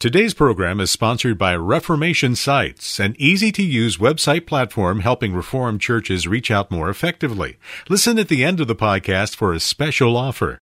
Today's 0.00 0.32
program 0.32 0.78
is 0.78 0.92
sponsored 0.92 1.36
by 1.38 1.56
Reformation 1.56 2.36
Sites, 2.36 3.00
an 3.00 3.16
easy 3.18 3.50
to 3.50 3.64
use 3.64 3.96
website 3.96 4.46
platform 4.46 5.00
helping 5.00 5.34
Reformed 5.34 5.80
churches 5.80 6.28
reach 6.28 6.52
out 6.52 6.70
more 6.70 6.88
effectively. 6.88 7.56
Listen 7.88 8.16
at 8.16 8.28
the 8.28 8.44
end 8.44 8.60
of 8.60 8.68
the 8.68 8.76
podcast 8.76 9.34
for 9.34 9.52
a 9.52 9.58
special 9.58 10.16
offer. 10.16 10.60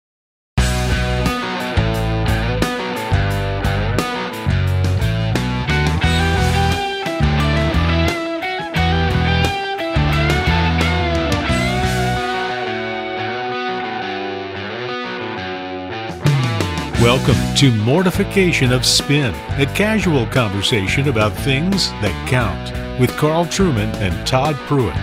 Welcome 17.03 17.35
to 17.55 17.69
Mortification 17.69 18.71
of 18.71 18.85
Spin, 18.85 19.35
a 19.59 19.65
casual 19.75 20.25
conversation 20.27 21.09
about 21.09 21.33
things 21.33 21.89
that 21.99 22.29
count 22.29 22.71
with 22.97 23.11
Carl 23.17 23.43
Trueman 23.43 23.93
and 23.95 24.25
Todd 24.25 24.55
Pruitt. 24.67 24.95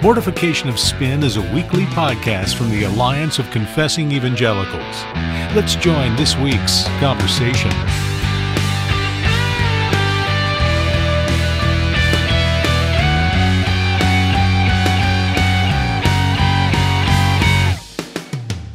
Mortification 0.00 0.68
of 0.68 0.78
Spin 0.78 1.24
is 1.24 1.36
a 1.36 1.52
weekly 1.52 1.82
podcast 1.86 2.54
from 2.54 2.70
the 2.70 2.84
Alliance 2.84 3.40
of 3.40 3.50
Confessing 3.50 4.12
Evangelicals. 4.12 5.02
Let's 5.56 5.74
join 5.74 6.14
this 6.14 6.36
week's 6.36 6.84
conversation. 7.00 7.72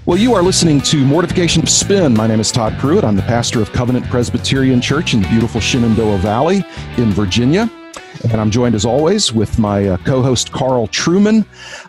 Well, 0.06 0.18
you 0.18 0.34
are 0.34 0.44
listening 0.44 0.82
to 0.82 0.98
Mortification 1.06 1.64
of 1.64 1.70
Spin. 1.70 2.14
My 2.14 2.28
name 2.28 2.42
is 2.42 2.52
Todd 2.52 2.78
Pruitt. 2.78 3.06
I'm 3.06 3.16
the 3.16 3.22
pastor 3.22 3.62
of 3.62 3.72
Covenant 3.72 4.06
Presbyterian 4.08 4.82
Church 4.82 5.14
in 5.14 5.22
the 5.22 5.30
beautiful 5.30 5.62
Shenandoah 5.62 6.18
Valley 6.18 6.66
in 6.98 7.12
Virginia. 7.12 7.72
And 8.30 8.42
I'm 8.42 8.52
joined 8.52 8.76
as 8.76 8.84
always 8.84 9.32
with 9.32 9.58
my 9.58 9.88
uh, 9.88 9.98
co 9.98 10.22
host, 10.22 10.52
Carl 10.52 10.90
Trueman, 10.90 11.46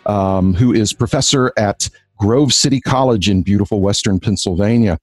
um, 0.07 0.53
who 0.53 0.71
is 0.71 0.93
professor 0.93 1.51
at 1.57 1.89
Grove 2.17 2.53
City 2.53 2.79
College 2.79 3.29
in 3.29 3.41
beautiful 3.41 3.81
Western 3.81 4.21
Pennsylvania. 4.21 4.97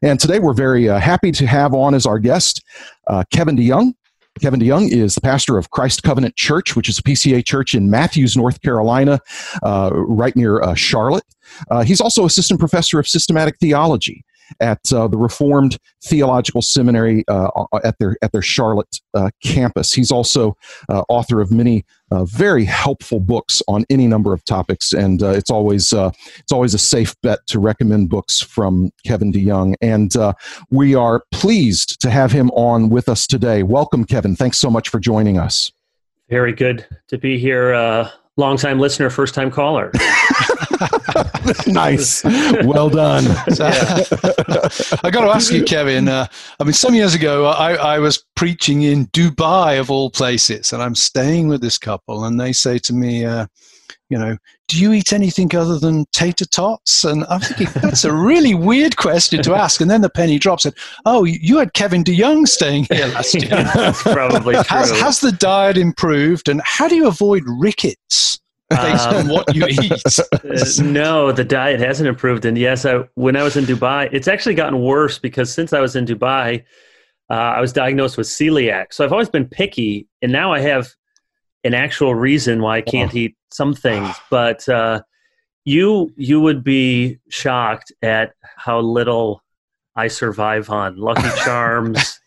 And 0.00 0.18
today 0.18 0.38
we're 0.38 0.54
very 0.54 0.88
uh, 0.88 0.98
happy 0.98 1.32
to 1.32 1.46
have 1.46 1.74
on 1.74 1.94
as 1.94 2.06
our 2.06 2.18
guest 2.18 2.64
uh, 3.06 3.24
Kevin 3.30 3.58
DeYoung. 3.58 3.92
Kevin 4.40 4.60
DeYoung 4.60 4.90
is 4.90 5.14
the 5.14 5.20
pastor 5.20 5.58
of 5.58 5.70
Christ 5.70 6.02
Covenant 6.02 6.36
Church, 6.36 6.76
which 6.76 6.88
is 6.88 6.98
a 6.98 7.02
PCA 7.02 7.44
church 7.44 7.74
in 7.74 7.90
Matthews, 7.90 8.36
North 8.36 8.60
Carolina, 8.62 9.20
uh, 9.62 9.90
right 9.92 10.36
near 10.36 10.62
uh, 10.62 10.74
Charlotte. 10.74 11.24
Uh, 11.70 11.82
he's 11.82 12.00
also 12.00 12.24
assistant 12.24 12.60
professor 12.60 12.98
of 12.98 13.08
systematic 13.08 13.56
theology 13.58 14.24
at 14.60 14.80
uh, 14.92 15.08
the 15.08 15.16
Reformed 15.16 15.78
Theological 16.04 16.62
Seminary 16.62 17.24
uh, 17.28 17.48
at 17.84 17.98
their 17.98 18.16
at 18.22 18.32
their 18.32 18.42
Charlotte 18.42 19.00
uh, 19.14 19.30
campus. 19.42 19.92
He's 19.92 20.10
also 20.10 20.56
uh, 20.88 21.02
author 21.08 21.40
of 21.40 21.50
many 21.50 21.84
uh, 22.10 22.24
very 22.24 22.64
helpful 22.64 23.20
books 23.20 23.62
on 23.68 23.84
any 23.90 24.06
number 24.06 24.32
of 24.32 24.44
topics, 24.44 24.92
and 24.92 25.22
uh, 25.22 25.30
it's 25.30 25.50
always 25.50 25.92
it's 25.92 26.52
always 26.52 26.74
a 26.74 26.78
safe 26.78 27.14
bet 27.22 27.40
to 27.48 27.58
recommend 27.58 28.08
books 28.08 28.40
from 28.40 28.90
Kevin 29.04 29.32
DeYoung. 29.32 29.74
And 29.80 30.14
we 30.70 30.94
are 30.94 31.22
pleased 31.32 32.00
to 32.02 32.10
have 32.10 32.32
him 32.32 32.50
on 32.50 32.88
with 32.88 33.08
us 33.08 33.26
today. 33.26 33.62
Welcome, 33.62 34.04
Kevin. 34.04 34.36
Thanks 34.36 34.58
so 34.58 34.70
much 34.70 34.88
for 34.88 35.00
joining 35.00 35.38
us. 35.38 35.72
Very 36.28 36.52
good 36.52 36.86
to 37.08 37.18
be 37.18 37.38
here. 37.38 37.72
long 38.36 38.56
time 38.56 38.78
listener, 38.78 39.10
first 39.10 39.34
time 39.34 39.50
caller. 39.50 39.90
nice. 41.66 42.24
Well 42.64 42.90
done. 42.90 43.26
I 45.02 45.10
got 45.10 45.22
to 45.22 45.30
ask 45.34 45.52
you, 45.52 45.64
Kevin. 45.64 46.08
Uh, 46.08 46.26
I 46.60 46.64
mean, 46.64 46.72
some 46.72 46.94
years 46.94 47.14
ago, 47.14 47.46
I, 47.46 47.74
I 47.74 47.98
was 47.98 48.24
preaching 48.34 48.82
in 48.82 49.06
Dubai, 49.06 49.78
of 49.80 49.90
all 49.90 50.10
places, 50.10 50.72
and 50.72 50.82
I'm 50.82 50.94
staying 50.94 51.48
with 51.48 51.60
this 51.60 51.78
couple, 51.78 52.24
and 52.24 52.40
they 52.40 52.52
say 52.52 52.78
to 52.78 52.92
me, 52.92 53.24
uh, 53.24 53.46
you 54.08 54.18
know, 54.18 54.36
do 54.68 54.80
you 54.80 54.92
eat 54.92 55.12
anything 55.12 55.54
other 55.56 55.78
than 55.78 56.06
tater 56.12 56.44
tots? 56.44 57.04
And 57.04 57.24
I'm 57.28 57.40
thinking, 57.40 57.68
that's 57.82 58.04
a 58.04 58.12
really 58.12 58.54
weird 58.54 58.96
question 58.96 59.42
to 59.42 59.54
ask. 59.54 59.80
And 59.80 59.90
then 59.90 60.00
the 60.00 60.10
penny 60.10 60.38
drops 60.38 60.64
and, 60.64 60.74
oh, 61.04 61.24
you 61.24 61.58
had 61.58 61.72
Kevin 61.74 62.04
DeYoung 62.04 62.46
staying 62.46 62.86
here 62.90 63.06
last 63.08 63.34
year. 63.34 63.48
that's 63.48 64.02
probably 64.02 64.54
true. 64.54 64.62
Has, 64.68 64.90
has 64.92 65.20
the 65.20 65.32
diet 65.32 65.76
improved? 65.76 66.48
And 66.48 66.60
how 66.64 66.88
do 66.88 66.94
you 66.94 67.08
avoid 67.08 67.42
rickets? 67.46 68.40
Based 68.70 69.06
um, 69.08 69.16
on 69.16 69.28
what 69.28 69.54
you 69.54 69.66
eat. 69.68 69.92
uh, 69.92 70.82
no, 70.82 71.32
the 71.32 71.44
diet 71.44 71.80
hasn't 71.80 72.08
improved. 72.08 72.44
And 72.44 72.58
yes, 72.58 72.84
I, 72.84 73.04
when 73.14 73.36
I 73.36 73.42
was 73.42 73.56
in 73.56 73.64
Dubai, 73.64 74.08
it's 74.12 74.28
actually 74.28 74.54
gotten 74.54 74.80
worse 74.80 75.18
because 75.18 75.52
since 75.52 75.72
I 75.72 75.80
was 75.80 75.96
in 75.96 76.06
Dubai, 76.06 76.64
uh, 77.30 77.34
I 77.34 77.60
was 77.60 77.72
diagnosed 77.72 78.16
with 78.16 78.26
celiac. 78.26 78.92
So 78.92 79.04
I've 79.04 79.12
always 79.12 79.28
been 79.28 79.46
picky, 79.48 80.08
and 80.22 80.32
now 80.32 80.52
I 80.52 80.60
have 80.60 80.88
an 81.64 81.74
actual 81.74 82.14
reason 82.14 82.62
why 82.62 82.78
I 82.78 82.82
can't 82.82 83.12
oh. 83.14 83.18
eat 83.18 83.36
some 83.50 83.74
things. 83.74 84.14
But 84.30 84.68
uh, 84.68 85.02
you 85.64 86.12
you 86.16 86.40
would 86.40 86.62
be 86.62 87.18
shocked 87.28 87.92
at 88.02 88.34
how 88.42 88.80
little 88.80 89.42
I 89.96 90.08
survive 90.08 90.70
on 90.70 90.96
Lucky 90.96 91.28
Charms 91.44 92.20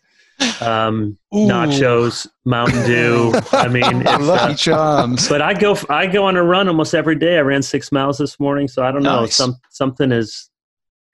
um, 0.60 1.18
nachos, 1.32 2.26
Mountain 2.44 2.86
Dew. 2.86 3.32
I 3.52 3.68
mean, 3.68 3.82
Lucky 4.04 4.52
uh, 4.52 4.54
Charms. 4.54 5.28
But 5.28 5.42
I 5.42 5.54
go, 5.54 5.76
I 5.88 6.06
go 6.06 6.24
on 6.24 6.36
a 6.36 6.42
run 6.42 6.68
almost 6.68 6.94
every 6.94 7.16
day. 7.16 7.38
I 7.38 7.42
ran 7.42 7.62
six 7.62 7.92
miles 7.92 8.18
this 8.18 8.38
morning, 8.40 8.68
so 8.68 8.84
I 8.84 8.92
don't 8.92 9.02
know. 9.02 9.22
Nice. 9.22 9.36
Some 9.36 9.56
something 9.70 10.12
is 10.12 10.50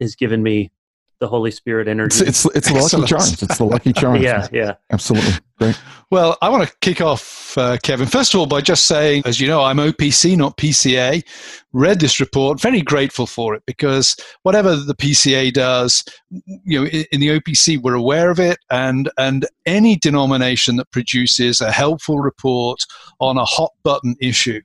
is 0.00 0.14
giving 0.14 0.42
me 0.42 0.70
the 1.18 1.28
Holy 1.28 1.50
Spirit 1.50 1.88
energy. 1.88 2.24
It's 2.24 2.44
it's, 2.44 2.56
it's 2.56 2.68
the 2.68 2.74
Lucky 2.74 3.06
Charms. 3.06 3.42
It's 3.42 3.58
the 3.58 3.64
Lucky 3.64 3.92
Charms. 3.94 4.22
yeah, 4.22 4.46
yeah, 4.52 4.74
absolutely. 4.90 5.32
Great. 5.58 5.78
Well, 6.10 6.36
I 6.42 6.50
want 6.50 6.68
to 6.68 6.74
kick 6.82 7.00
off, 7.00 7.56
uh, 7.56 7.78
Kevin. 7.82 8.06
First 8.06 8.34
of 8.34 8.40
all, 8.40 8.46
by 8.46 8.60
just 8.60 8.84
saying, 8.84 9.22
as 9.24 9.40
you 9.40 9.48
know, 9.48 9.62
I'm 9.62 9.78
OPC, 9.78 10.36
not 10.36 10.56
PCA. 10.58 11.26
Read 11.72 11.98
this 11.98 12.20
report, 12.20 12.60
very 12.60 12.82
grateful 12.82 13.26
for 13.26 13.54
it 13.54 13.62
because 13.66 14.16
whatever 14.42 14.76
the 14.76 14.94
PCA 14.94 15.52
does, 15.52 16.04
you 16.30 16.80
know, 16.80 16.86
in, 16.86 17.06
in 17.12 17.20
the 17.20 17.28
OPC, 17.28 17.80
we're 17.80 17.94
aware 17.94 18.30
of 18.30 18.38
it, 18.38 18.58
and 18.70 19.10
and 19.18 19.46
any 19.64 19.96
denomination 19.96 20.76
that 20.76 20.90
produces 20.90 21.60
a 21.60 21.72
helpful 21.72 22.18
report 22.18 22.80
on 23.20 23.38
a 23.38 23.44
hot 23.44 23.72
button 23.82 24.14
issue 24.20 24.60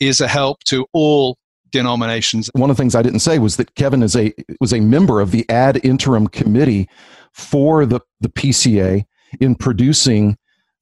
is 0.00 0.20
a 0.20 0.28
help 0.28 0.64
to 0.64 0.84
all 0.92 1.38
denominations. 1.72 2.50
One 2.54 2.70
of 2.70 2.76
the 2.76 2.80
things 2.80 2.94
I 2.94 3.02
didn't 3.02 3.20
say 3.20 3.38
was 3.38 3.56
that 3.56 3.74
Kevin 3.74 4.02
is 4.02 4.14
a 4.14 4.32
was 4.60 4.72
a 4.72 4.80
member 4.80 5.20
of 5.20 5.30
the 5.30 5.48
ad 5.48 5.84
interim 5.84 6.28
committee 6.28 6.88
for 7.32 7.86
the, 7.86 8.00
the 8.20 8.28
PCA 8.28 9.04
in 9.40 9.54
producing 9.54 10.36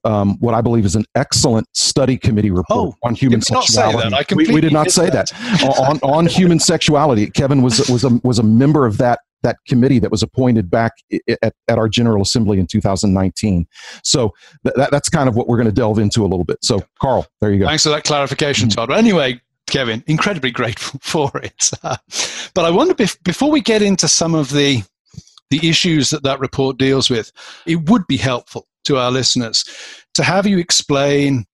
um, 0.05 0.39
what 0.41 0.55
I 0.55 0.61
believe 0.61 0.85
is 0.85 0.97
an 0.97 1.05
excellent 1.15 1.69
study 1.75 2.17
committee 2.17 2.51
report 2.51 2.95
oh, 2.95 2.97
on 3.03 3.15
human 3.15 3.43
sexuality. 3.43 4.35
We, 4.35 4.51
we, 4.53 4.61
did 4.61 4.73
not 4.73 4.91
say 4.91 5.11
that, 5.11 5.29
that. 5.29 5.79
on, 5.79 5.99
on 6.03 6.27
human 6.39 6.59
sexuality. 6.59 7.31
Kevin 7.31 7.63
was 7.63 7.89
was 7.89 8.05
a 8.05 8.21
was 8.25 8.39
a 8.39 8.43
member 8.43 8.87
of 8.87 8.99
that 8.99 9.21
that 9.43 9.57
committee 9.67 9.99
that 9.99 10.11
was 10.11 10.23
appointed 10.23 10.71
back 10.71 10.93
at, 11.43 11.55
at 11.69 11.79
our 11.79 11.89
General 11.89 12.23
Assembly 12.23 12.59
in 12.59 12.67
2019. 12.67 13.67
So 14.05 14.35
th- 14.65 14.75
that, 14.77 14.91
that's 14.91 15.09
kind 15.09 15.29
of 15.29 15.37
what 15.37 15.49
we're 15.49 15.57
going 15.57 15.67
to 15.67 15.73
delve 15.73 15.99
into 15.99 16.23
a 16.23 16.29
little 16.29 16.45
bit. 16.45 16.59
So, 16.63 16.85
Carl, 17.01 17.27
there 17.41 17.51
you 17.51 17.61
go. 17.61 17.67
Thanks 17.67 17.85
for 17.85 17.89
that 17.89 18.05
clarification, 18.05 18.69
mm-hmm. 18.69 18.77
Todd. 18.77 18.89
But 18.89 18.99
anyway, 18.99 19.41
Kevin. 19.71 20.05
Incredibly 20.07 20.51
grateful 20.51 21.01
for 21.03 21.31
it. 21.39 21.71
Uh, 21.83 21.97
but 22.55 22.65
I 22.65 22.71
wonder 22.71 22.95
if, 22.99 23.23
before 23.23 23.51
we 23.51 23.61
get 23.61 23.83
into 23.83 24.09
some 24.09 24.35
of 24.35 24.51
the 24.51 24.83
the 25.51 25.69
issues 25.69 26.11
that 26.11 26.23
that 26.23 26.39
report 26.39 26.79
deals 26.79 27.11
with, 27.11 27.33
it 27.67 27.89
would 27.91 28.07
be 28.07 28.17
helpful 28.17 28.69
to 28.85 28.99
our 28.99 29.11
listeners 29.11 29.65
to 30.15 30.23
have 30.23 30.47
you 30.47 30.59
explain 30.59 31.45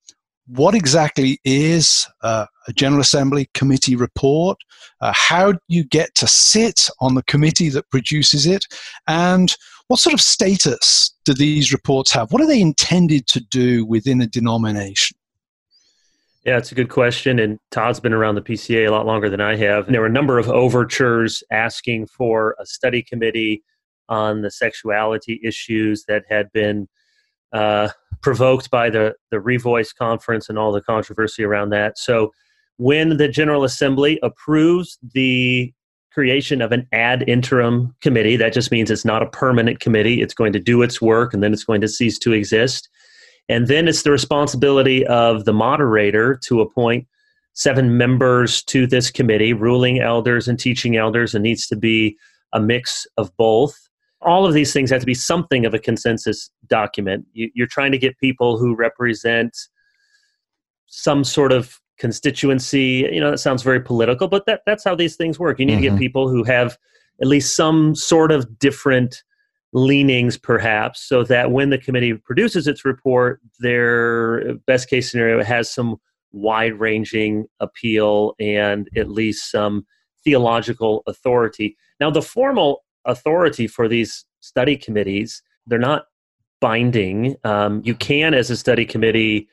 what 0.49 0.75
exactly 0.75 1.41
is 1.45 2.07
uh, 2.23 2.47
a 2.69 2.73
General 2.73 3.01
Assembly 3.01 3.49
committee 3.55 3.97
report, 3.97 4.59
uh, 5.01 5.13
how 5.15 5.55
you 5.69 5.83
get 5.83 6.15
to 6.17 6.27
sit 6.27 6.89
on 7.01 7.15
the 7.15 7.23
committee 7.25 7.71
that 7.71 7.89
produces 7.91 8.47
it, 8.47 8.65
and 9.09 9.57
what 9.89 9.99
sort 9.99 10.15
of 10.15 10.21
status 10.21 11.15
do 11.25 11.33
these 11.33 11.73
reports 11.73 12.13
have? 12.13 12.33
What 12.33 12.43
are 12.43 12.47
they 12.47 12.61
intended 12.61 13.27
to 13.29 13.41
do 13.41 13.85
within 13.85 14.21
a 14.21 14.27
denomination? 14.27 15.17
Yeah, 16.47 16.59
it's 16.59 16.71
a 16.71 16.77
good 16.77 16.91
question. 16.91 17.41
And 17.41 17.59
Todd's 17.73 17.99
been 17.99 18.13
around 18.13 18.37
the 18.37 18.41
PCA 18.41 18.87
a 18.87 18.93
lot 18.93 19.05
longer 19.05 19.29
than 19.29 19.41
I 19.41 19.57
have. 19.57 19.87
And 19.87 19.95
there 19.95 20.01
were 20.01 20.07
a 20.07 20.13
number 20.13 20.39
of 20.39 20.49
overtures 20.49 21.43
asking 21.51 22.07
for 22.07 22.55
a 22.61 22.65
study 22.65 23.03
committee 23.03 23.65
on 24.09 24.43
the 24.43 24.51
sexuality 24.53 25.41
issues 25.43 26.05
that 26.05 26.23
had 26.31 26.53
been 26.53 26.87
uh, 27.53 27.89
provoked 28.23 28.71
by 28.71 28.91
the, 28.91 29.17
the 29.33 29.39
Revoice 29.39 29.93
conference 29.93 30.49
and 30.49 30.57
all 30.57 30.71
the 30.71 30.81
controversy 30.81 31.43
around 31.43 31.71
that. 31.71 31.99
So 31.99 32.31
when 32.77 33.17
the 33.17 33.27
General 33.27 33.65
Assembly 33.65 34.21
approves 34.23 34.99
the 35.15 35.75
creation 36.13 36.63
of 36.63 36.71
an 36.71 36.87
ad 36.93 37.29
interim 37.29 37.93
committee, 38.03 38.37
that 38.37 38.53
just 38.53 38.71
means 38.71 38.89
it's 38.89 39.05
not 39.05 39.21
a 39.21 39.31
permanent 39.31 39.81
committee. 39.81 40.23
It's 40.23 40.35
going 40.35 40.53
to 40.53 40.61
do 40.61 40.83
its 40.83 41.03
work 41.03 41.35
and 41.35 41.43
then 41.43 41.53
it's 41.53 41.65
going 41.65 41.81
to 41.81 41.89
cease 41.89 42.21
to 42.21 42.33
exist. 42.33 42.89
And 43.49 43.69
then 43.69 43.87
it's 43.89 44.03
the 44.03 44.11
responsibility 44.11 45.07
of 45.07 45.45
the 45.45 45.53
moderator 45.53 46.39
to 46.45 46.61
appoint 46.61 47.07
seven 47.55 47.97
members 47.97 48.63
to 48.65 48.87
this 48.87 49.11
committee, 49.11 49.53
ruling 49.53 50.01
elders 50.01 50.49
and 50.49 50.59
teaching 50.59 50.97
elders. 50.97 51.35
It 51.35 51.41
needs 51.41 51.67
to 51.69 51.77
be 51.77 52.17
a 52.53 52.61
mix 52.61 53.07
of 53.17 53.35
both. 53.37 53.77
all 54.23 54.47
of 54.47 54.55
these 54.55 54.73
things 54.73 54.91
have 54.91 55.01
to 55.01 55.07
be 55.07 55.15
something 55.15 55.65
of 55.65 55.75
a 55.75 55.79
consensus 55.79 56.51
document. 56.67 57.25
You, 57.33 57.51
you're 57.55 57.67
trying 57.67 57.93
to 57.93 57.99
get 57.99 58.19
people 58.19 58.59
who 58.59 58.75
represent 58.75 59.57
some 60.89 61.25
sort 61.25 61.53
of 61.53 61.79
constituency. 61.99 63.09
You 63.11 63.21
know, 63.21 63.31
that 63.31 63.39
sounds 63.39 63.63
very 63.63 63.81
political, 63.81 64.29
but 64.29 64.47
that, 64.47 64.63
that's 64.67 64.85
how 64.85 64.95
these 64.95 65.17
things 65.17 65.39
work. 65.39 65.59
You 65.59 65.67
need 65.67 65.75
mm-hmm. 65.75 65.83
to 65.83 65.83
get 65.83 65.93
mm-hmm. 65.93 65.99
people 65.99 66.29
who 66.29 66.45
have 66.45 66.77
at 67.21 67.29
least 67.29 67.57
some 67.57 67.95
sort 67.95 68.33
of 68.33 68.59
different 68.59 69.23
leanings, 69.77 70.39
perhaps, 70.39 71.07
so 71.07 71.23
that 71.23 71.51
when 71.51 71.69
the 71.69 71.77
committee 71.77 72.15
produces 72.15 72.67
its 72.67 72.85
report, 72.85 73.41
their 73.61 74.55
best 74.67 74.89
case 74.89 75.11
scenario 75.11 75.45
has 75.45 75.71
some 75.71 75.97
wide 76.33 76.81
ranging 76.81 77.45
appeal 77.61 78.35
and 78.41 78.89
at 78.97 79.11
least 79.11 79.51
some 79.51 79.85
theological 80.25 81.03
authority. 81.07 81.77
Now, 82.01 82.11
the 82.11 82.23
formal 82.23 82.85
authority 83.05 83.67
for 83.67 83.87
these 83.87 84.25
study 84.41 84.79
committees, 84.79 85.43
they're 85.67 85.79
not 85.79 86.07
binding. 86.59 87.37
Um, 87.45 87.83
you 87.85 87.95
can, 87.95 88.33
as 88.33 88.51
a 88.51 88.57
study 88.57 88.87
committee, 88.87 89.47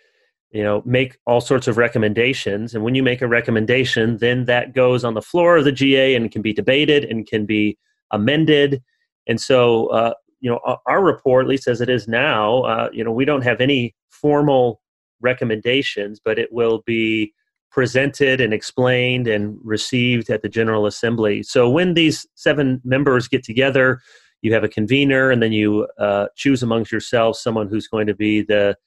you 0.52 0.64
know, 0.64 0.81
make 0.86 1.18
all 1.25 1.42
sorts 1.42 1.68
of 1.68 1.75
recommendations. 1.75 2.74
And 2.74 2.84
when 2.84 2.96
you 2.96 3.04
make 3.04 3.22
a 3.22 3.28
recommendation, 3.28 4.20
then 4.20 4.46
that 4.46 4.74
goes 4.74 5.04
on 5.04 5.16
the 5.16 5.22
floor 5.22 5.58
of 5.58 5.66
the 5.66 5.72
GA 5.74 6.16
and 6.16 6.31
can 6.31 6.42
be 6.42 6.54
debated 6.54 7.04
and 7.04 7.28
can 7.28 7.46
be 7.46 7.78
amended. 8.12 8.81
And 9.28 9.40
so, 9.40 9.88
uh, 9.88 10.14
you 10.40 10.50
know, 10.50 10.60
our 10.86 11.04
report, 11.04 11.46
at 11.46 11.50
least 11.50 11.68
as 11.68 11.81
it 11.81 11.90
is 11.90 12.08
now, 12.08 12.64
uh, 12.64 12.90
you 12.92 13.04
know, 13.04 13.12
we 13.12 13.25
don't 13.25 13.44
have 13.44 13.62
any 13.62 13.96
formal 14.10 14.81
recommendations, 15.22 16.20
but 16.24 16.38
it 16.38 16.52
will 16.52 16.84
be 16.86 17.34
presented 17.72 18.40
and 18.40 18.54
explained 18.54 19.28
and 19.28 19.58
received 19.64 20.30
at 20.30 20.42
the 20.42 20.50
General 20.50 20.86
Assembly. 20.86 21.42
So 21.42 21.70
when 21.70 21.96
these 21.96 22.28
seven 22.36 22.81
members 22.84 23.28
get 23.28 23.44
together, 23.44 24.00
you 24.44 24.54
have 24.54 24.64
a 24.64 24.70
convener, 24.70 25.31
and 25.31 25.42
then 25.42 25.54
you 25.54 25.88
uh, 25.98 26.28
choose 26.36 26.62
amongst 26.62 26.92
yourselves 26.92 27.40
someone 27.40 27.70
who's 27.70 27.88
going 27.88 28.08
to 28.08 28.14
be 28.16 28.42
the 28.42 28.78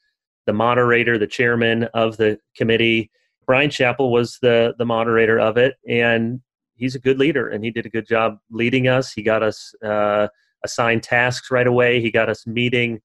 the 0.47 0.53
moderator, 0.53 1.19
the 1.19 1.27
chairman 1.27 1.85
of 1.95 2.19
the 2.19 2.39
committee. 2.57 3.11
Bryan 3.47 3.71
Chapell 3.71 4.11
was 4.11 4.39
the 4.43 4.75
the 4.79 4.85
moderator 4.85 5.41
of 5.41 5.57
it, 5.57 5.77
and 5.89 6.41
he's 6.77 6.95
a 6.95 7.01
good 7.01 7.19
leader, 7.19 7.49
and 7.49 7.65
he 7.65 7.71
did 7.71 7.87
a 7.87 7.91
good 7.91 8.07
job 8.07 8.39
leading 8.51 8.89
us. 8.89 9.13
He 9.13 9.23
got 9.23 9.43
us 9.43 9.75
uh, 9.85 10.29
assigned 10.65 11.03
tasks 11.03 11.51
right 11.51 11.67
away. 11.67 12.01
He 12.01 12.11
got 12.11 12.29
us 12.29 12.47
meeting 12.47 13.01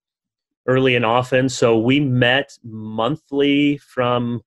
early 0.68 0.96
and 0.96 1.06
often. 1.06 1.50
So 1.50 1.78
we 1.78 2.00
met 2.00 2.58
monthly 2.64 3.78
from 3.78 4.42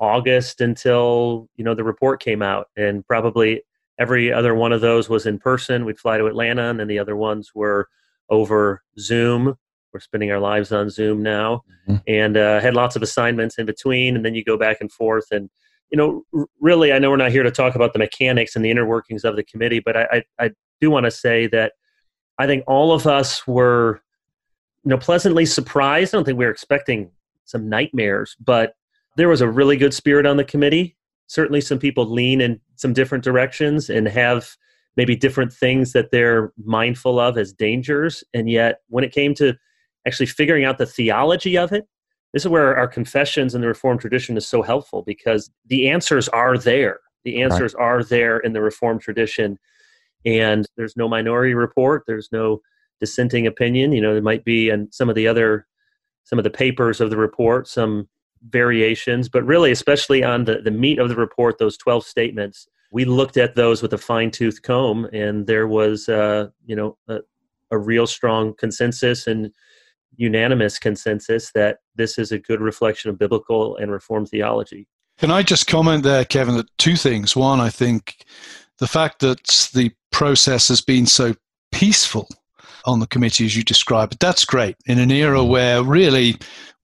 August 0.00 0.60
until 0.60 1.48
you 1.56 1.64
know 1.64 1.74
the 1.74 1.84
report 1.84 2.20
came 2.20 2.42
out, 2.42 2.68
and 2.76 3.06
probably 3.06 3.62
every 3.98 4.32
other 4.32 4.54
one 4.54 4.72
of 4.72 4.80
those 4.80 5.08
was 5.08 5.26
in 5.26 5.38
person. 5.38 5.84
We'd 5.84 5.98
fly 5.98 6.18
to 6.18 6.26
Atlanta, 6.26 6.70
and 6.70 6.80
then 6.80 6.88
the 6.88 6.98
other 6.98 7.16
ones 7.16 7.52
were 7.54 7.88
over 8.30 8.82
Zoom. 8.98 9.56
We're 9.92 10.00
spending 10.00 10.30
our 10.30 10.38
lives 10.38 10.72
on 10.72 10.88
Zoom 10.88 11.22
now, 11.22 11.62
mm-hmm. 11.88 11.96
and 12.06 12.36
uh, 12.36 12.60
had 12.60 12.74
lots 12.74 12.96
of 12.96 13.02
assignments 13.02 13.58
in 13.58 13.66
between, 13.66 14.16
and 14.16 14.24
then 14.24 14.34
you 14.34 14.44
go 14.44 14.56
back 14.56 14.78
and 14.80 14.90
forth. 14.90 15.26
And 15.30 15.50
you 15.90 15.96
know, 15.96 16.46
really, 16.60 16.92
I 16.92 16.98
know 16.98 17.10
we're 17.10 17.16
not 17.16 17.32
here 17.32 17.42
to 17.42 17.50
talk 17.50 17.74
about 17.74 17.92
the 17.92 17.98
mechanics 17.98 18.54
and 18.54 18.64
the 18.64 18.70
inner 18.70 18.86
workings 18.86 19.24
of 19.24 19.36
the 19.36 19.44
committee, 19.44 19.80
but 19.80 19.96
I, 19.96 20.06
I, 20.12 20.22
I 20.46 20.50
do 20.80 20.90
want 20.90 21.04
to 21.04 21.10
say 21.10 21.46
that 21.48 21.72
I 22.38 22.46
think 22.46 22.64
all 22.66 22.92
of 22.92 23.06
us 23.06 23.46
were, 23.46 24.00
you 24.84 24.90
know, 24.90 24.98
pleasantly 24.98 25.44
surprised. 25.46 26.14
I 26.14 26.18
don't 26.18 26.24
think 26.24 26.38
we 26.38 26.44
were 26.44 26.50
expecting 26.50 27.10
some 27.44 27.68
nightmares, 27.68 28.36
but 28.40 28.74
there 29.16 29.28
was 29.28 29.40
a 29.40 29.48
really 29.48 29.76
good 29.76 29.92
spirit 29.92 30.26
on 30.26 30.36
the 30.36 30.44
committee. 30.44 30.96
Certainly, 31.26 31.62
some 31.62 31.78
people 31.78 32.06
lean 32.06 32.40
in 32.40 32.60
some 32.76 32.92
different 32.92 33.24
directions 33.24 33.90
and 33.90 34.06
have 34.08 34.56
maybe 34.96 35.16
different 35.16 35.52
things 35.52 35.92
that 35.92 36.10
they're 36.10 36.52
mindful 36.64 37.18
of 37.18 37.36
as 37.36 37.52
dangers. 37.52 38.24
And 38.32 38.48
yet, 38.48 38.80
when 38.88 39.04
it 39.04 39.12
came 39.12 39.34
to 39.34 39.54
actually 40.06 40.26
figuring 40.26 40.64
out 40.64 40.78
the 40.78 40.86
theology 40.86 41.58
of 41.58 41.72
it, 41.72 41.86
this 42.32 42.44
is 42.44 42.48
where 42.48 42.76
our 42.76 42.88
confessions 42.88 43.54
and 43.54 43.62
the 43.62 43.68
Reformed 43.68 44.00
tradition 44.00 44.36
is 44.36 44.46
so 44.46 44.62
helpful 44.62 45.02
because 45.02 45.50
the 45.66 45.88
answers 45.88 46.28
are 46.28 46.56
there. 46.56 47.00
The 47.24 47.42
answers 47.42 47.74
right. 47.74 47.84
are 47.84 48.04
there 48.04 48.38
in 48.38 48.52
the 48.52 48.60
Reformed 48.60 49.00
tradition. 49.00 49.58
And 50.24 50.66
there's 50.76 50.96
no 50.96 51.08
minority 51.08 51.54
report, 51.54 52.04
there's 52.06 52.28
no 52.30 52.60
dissenting 53.00 53.46
opinion. 53.46 53.92
You 53.92 54.00
know, 54.00 54.12
there 54.12 54.22
might 54.22 54.44
be 54.44 54.68
in 54.68 54.90
some 54.92 55.08
of 55.08 55.14
the 55.14 55.26
other, 55.26 55.66
some 56.24 56.38
of 56.38 56.44
the 56.44 56.50
papers 56.50 57.00
of 57.00 57.10
the 57.10 57.16
report, 57.16 57.66
some 57.66 58.08
variations, 58.48 59.28
but 59.28 59.44
really, 59.44 59.70
especially 59.70 60.22
on 60.22 60.44
the, 60.44 60.60
the 60.62 60.70
meat 60.70 60.98
of 60.98 61.08
the 61.08 61.16
report, 61.16 61.58
those 61.58 61.76
12 61.76 62.04
statements, 62.06 62.68
we 62.92 63.04
looked 63.04 63.36
at 63.36 63.54
those 63.54 63.82
with 63.82 63.92
a 63.92 63.98
fine 63.98 64.30
tooth 64.30 64.62
comb, 64.62 65.06
and 65.12 65.46
there 65.46 65.68
was, 65.68 66.08
uh, 66.08 66.48
you 66.64 66.74
know, 66.74 66.96
a, 67.08 67.18
a 67.70 67.78
real 67.78 68.06
strong 68.06 68.54
consensus 68.54 69.26
and 69.26 69.52
unanimous 70.20 70.78
consensus 70.78 71.50
that 71.52 71.78
this 71.96 72.18
is 72.18 72.30
a 72.30 72.38
good 72.38 72.60
reflection 72.60 73.10
of 73.10 73.18
biblical 73.18 73.76
and 73.76 73.90
reformed 73.90 74.28
theology. 74.28 74.86
Can 75.18 75.30
I 75.30 75.42
just 75.42 75.66
comment 75.66 76.02
there, 76.02 76.24
Kevin, 76.24 76.56
that 76.56 76.68
two 76.78 76.96
things. 76.96 77.34
One, 77.34 77.58
I 77.58 77.70
think 77.70 78.24
the 78.78 78.86
fact 78.86 79.20
that 79.20 79.70
the 79.74 79.90
process 80.12 80.68
has 80.68 80.80
been 80.82 81.06
so 81.06 81.34
peaceful 81.72 82.28
on 82.84 83.00
the 83.00 83.06
committee 83.06 83.46
as 83.46 83.56
you 83.56 83.62
described, 83.62 84.18
that's 84.20 84.44
great 84.44 84.76
in 84.86 84.98
an 84.98 85.10
era 85.10 85.42
where 85.42 85.82
really 85.82 86.36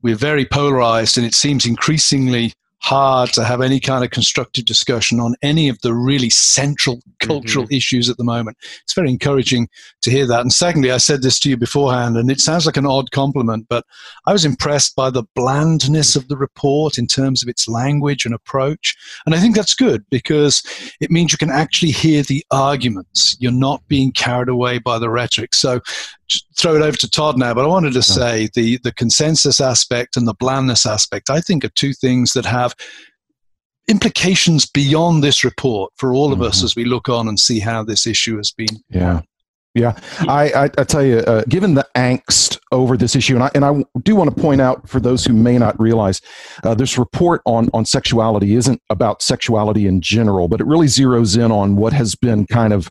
we're 0.03 0.17
very 0.17 0.47
polarized 0.47 1.19
and 1.19 1.27
it 1.27 1.35
seems 1.35 1.67
increasingly 1.67 2.53
hard 2.81 3.33
to 3.33 3.45
have 3.45 3.61
any 3.61 3.81
kind 3.81 4.05
of 4.05 4.11
constructive 4.11 4.65
discussion 4.65 5.19
on 5.19 5.35
any 5.43 5.69
of 5.69 5.81
the 5.81 5.95
really 5.95 6.31
central 6.31 7.01
cultural 7.21 7.65
mm-hmm. 7.65 7.75
issues 7.75 8.09
at 8.09 8.17
the 8.17 8.25
moment. 8.25 8.57
It's 8.83 8.95
very 8.95 9.11
encouraging 9.11 9.69
to 10.03 10.11
hear 10.11 10.27
that. 10.27 10.41
And 10.41 10.53
secondly, 10.53 10.91
I 10.91 10.99
said 10.99 11.23
this 11.23 11.39
to 11.41 11.51
you 11.51 11.57
beforehand, 11.57 12.17
and 12.17 12.31
it 12.31 12.41
sounds 12.41 12.67
like 12.67 12.77
an 12.77 12.87
odd 12.87 13.11
compliment, 13.11 13.67
but 13.69 13.85
I 14.27 14.33
was 14.33 14.45
impressed 14.45 14.95
by 14.95 15.11
the 15.11 15.25
blandness 15.35 16.17
of 16.17 16.29
the 16.29 16.37
report 16.37 16.99
in 16.99 17.07
terms 17.07 17.43
of 17.43 17.49
its 17.49 17.67
language 17.67 18.25
and 18.25 18.35
approach. 18.35 18.97
And 19.25 19.35
I 19.35 19.41
think 19.41 19.57
that's 19.57 19.75
good 19.75 20.05
because 20.11 20.63
it 21.01 21.11
means 21.11 21.33
you 21.33 21.39
can 21.39 21.51
actually 21.51 21.93
hear 21.93 22.23
the 22.23 22.45
arguments. 22.51 23.37
You're 23.41 23.53
not 23.53 23.87
being 23.89 24.13
carried 24.13 24.49
away 24.49 24.79
by 24.79 24.99
the 24.99 25.11
rhetoric. 25.11 25.55
So 25.55 25.81
throw 26.57 26.77
it 26.77 26.83
over 26.83 26.97
to 26.97 27.11
Todd 27.11 27.39
now, 27.39 27.55
but 27.55 27.65
I 27.65 27.69
wanted 27.69 27.93
to 27.95 28.03
say 28.03 28.49
the, 28.55 28.79
the 28.79 28.93
consensus 28.93 29.61
aspect 29.61 30.17
and 30.17 30.27
the 30.27 30.35
blandness 30.35 30.87
aspect, 30.87 31.31
I 31.31 31.41
think, 31.41 31.65
are 31.65 31.71
two 31.71 31.93
things 31.93 32.33
that 32.33 32.45
have 32.45 32.75
implications 33.89 34.67
beyond 34.67 35.23
this 35.23 35.45
report 35.45 35.93
for 35.97 36.13
all 36.13 36.33
of 36.33 36.39
mm-hmm. 36.39 36.49
us 36.49 36.63
as 36.63 36.75
we 36.75 36.85
look 36.85 37.09
on 37.09 37.29
and 37.29 37.39
see 37.39 37.61
how 37.61 37.85
this 37.85 38.07
issue 38.07 38.37
has 38.37 38.51
been. 38.51 38.83
Yeah. 38.91 39.23
Yeah, 39.77 39.93
I, 40.21 40.51
I, 40.53 40.65
I 40.79 40.85
tell 40.85 41.05
you, 41.05 41.19
uh, 41.19 41.45
given 41.51 41.75
the 41.75 41.87
angst 41.95 42.59
over 42.73 42.97
this 42.97 43.15
issue, 43.15 43.35
and 43.35 43.45
I, 43.45 43.51
and 43.55 43.63
I 43.63 43.85
do 44.05 44.17
want 44.17 44.35
to 44.35 44.41
point 44.41 44.63
out 44.63 44.89
for 44.89 45.01
those 45.01 45.23
who 45.23 45.35
may 45.35 45.59
not 45.59 45.79
realize, 45.79 46.23
uh, 46.65 46.73
this 46.73 46.97
report 46.97 47.43
on, 47.45 47.69
on 47.75 47.85
sexuality 47.85 48.55
isn't 48.55 48.81
about 48.89 49.21
sexuality 49.21 49.87
in 49.87 50.01
general, 50.01 50.49
but 50.49 50.63
it 50.63 50.67
really 50.67 50.87
zeroes 50.87 51.37
in 51.37 51.53
on 51.53 51.77
what 51.77 51.93
has 51.93 52.15
been 52.15 52.47
kind 52.47 52.73
of 52.73 52.91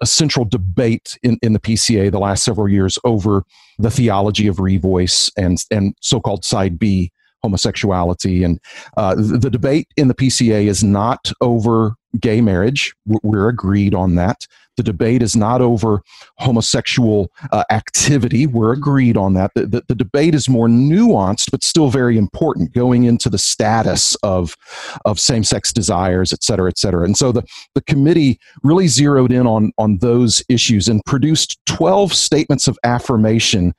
a 0.00 0.06
central 0.06 0.46
debate 0.46 1.18
in, 1.22 1.38
in 1.42 1.52
the 1.52 1.60
PCA 1.60 2.10
the 2.10 2.18
last 2.18 2.44
several 2.44 2.66
years 2.66 2.98
over 3.04 3.44
the 3.78 3.90
theology 3.90 4.46
of 4.46 4.56
revoice 4.56 5.30
and, 5.36 5.58
and 5.70 5.94
so 6.00 6.18
called 6.18 6.46
side 6.46 6.78
B 6.78 7.12
homosexuality. 7.42 8.42
And 8.42 8.58
uh, 8.96 9.16
the, 9.16 9.36
the 9.36 9.50
debate 9.50 9.88
in 9.98 10.08
the 10.08 10.14
PCA 10.14 10.64
is 10.64 10.82
not 10.82 11.30
over 11.42 11.96
gay 12.20 12.40
marriage. 12.40 12.94
We're 13.06 13.48
agreed 13.48 13.94
on 13.94 14.14
that. 14.16 14.46
The 14.76 14.82
debate 14.82 15.22
is 15.22 15.36
not 15.36 15.60
over 15.60 16.02
homosexual 16.38 17.30
uh, 17.52 17.62
activity. 17.70 18.46
We're 18.46 18.72
agreed 18.72 19.16
on 19.16 19.34
that. 19.34 19.52
The, 19.54 19.66
the, 19.66 19.84
the, 19.86 19.94
debate 19.94 20.34
is 20.34 20.48
more 20.48 20.66
nuanced, 20.66 21.50
but 21.52 21.62
still 21.62 21.90
very 21.90 22.18
important, 22.18 22.72
going 22.72 23.04
into 23.04 23.28
the 23.28 23.38
status 23.38 24.16
of, 24.24 24.56
of 25.04 25.20
same 25.20 25.44
sex 25.44 25.72
desires, 25.72 26.32
et 26.32 26.42
cetera, 26.42 26.68
et 26.68 26.78
cetera. 26.78 27.04
And 27.04 27.16
so 27.16 27.30
the, 27.30 27.44
the 27.74 27.82
committee 27.82 28.40
really 28.64 28.88
zeroed 28.88 29.30
in 29.30 29.46
on, 29.46 29.70
on 29.78 29.98
those 29.98 30.42
issues 30.48 30.88
and 30.88 31.04
produced 31.04 31.58
12 31.66 32.12
statements 32.12 32.66
of 32.66 32.76
affirmation. 32.82 33.74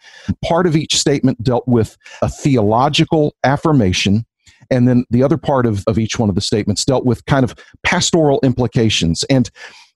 Part 0.45 0.65
of 0.65 0.77
each 0.77 0.95
statement 0.95 1.43
dealt 1.43 1.67
with 1.67 1.97
a 2.21 2.29
theological 2.29 3.35
affirmation 3.43 4.25
and 4.69 4.87
then 4.87 5.05
the 5.09 5.23
other 5.23 5.37
part 5.37 5.65
of, 5.65 5.83
of 5.87 5.97
each 5.97 6.19
one 6.19 6.29
of 6.29 6.35
the 6.35 6.41
statements 6.41 6.85
dealt 6.85 7.05
with 7.05 7.25
kind 7.25 7.43
of 7.43 7.55
pastoral 7.83 8.39
implications. 8.43 9.23
And 9.25 9.49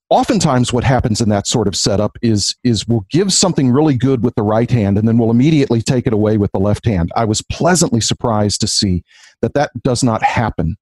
oftentimes 0.10 0.74
what 0.74 0.84
happens 0.84 1.22
in 1.22 1.30
that 1.30 1.48
sort 1.48 1.68
of 1.68 1.76
setup 1.76 2.18
is 2.22 2.56
is 2.64 2.88
we'll 2.88 3.06
give 3.10 3.32
something 3.32 3.72
really 3.72 3.96
good 3.96 4.24
with 4.24 4.36
the 4.36 4.44
right 4.44 4.70
hand 4.70 4.98
and 4.98 5.08
then 5.08 5.18
we'll 5.18 5.32
immediately 5.32 5.82
take 5.82 6.08
it 6.08 6.14
away 6.14 6.38
with 6.38 6.52
the 6.52 6.60
left 6.60 6.86
hand. 6.86 7.12
I 7.16 7.26
was 7.26 7.42
pleasantly 7.42 8.02
surprised 8.02 8.62
to 8.62 8.68
see 8.68 9.04
that 9.42 9.54
that 9.54 9.72
does 9.84 10.04
not 10.04 10.24
happen 10.24 10.78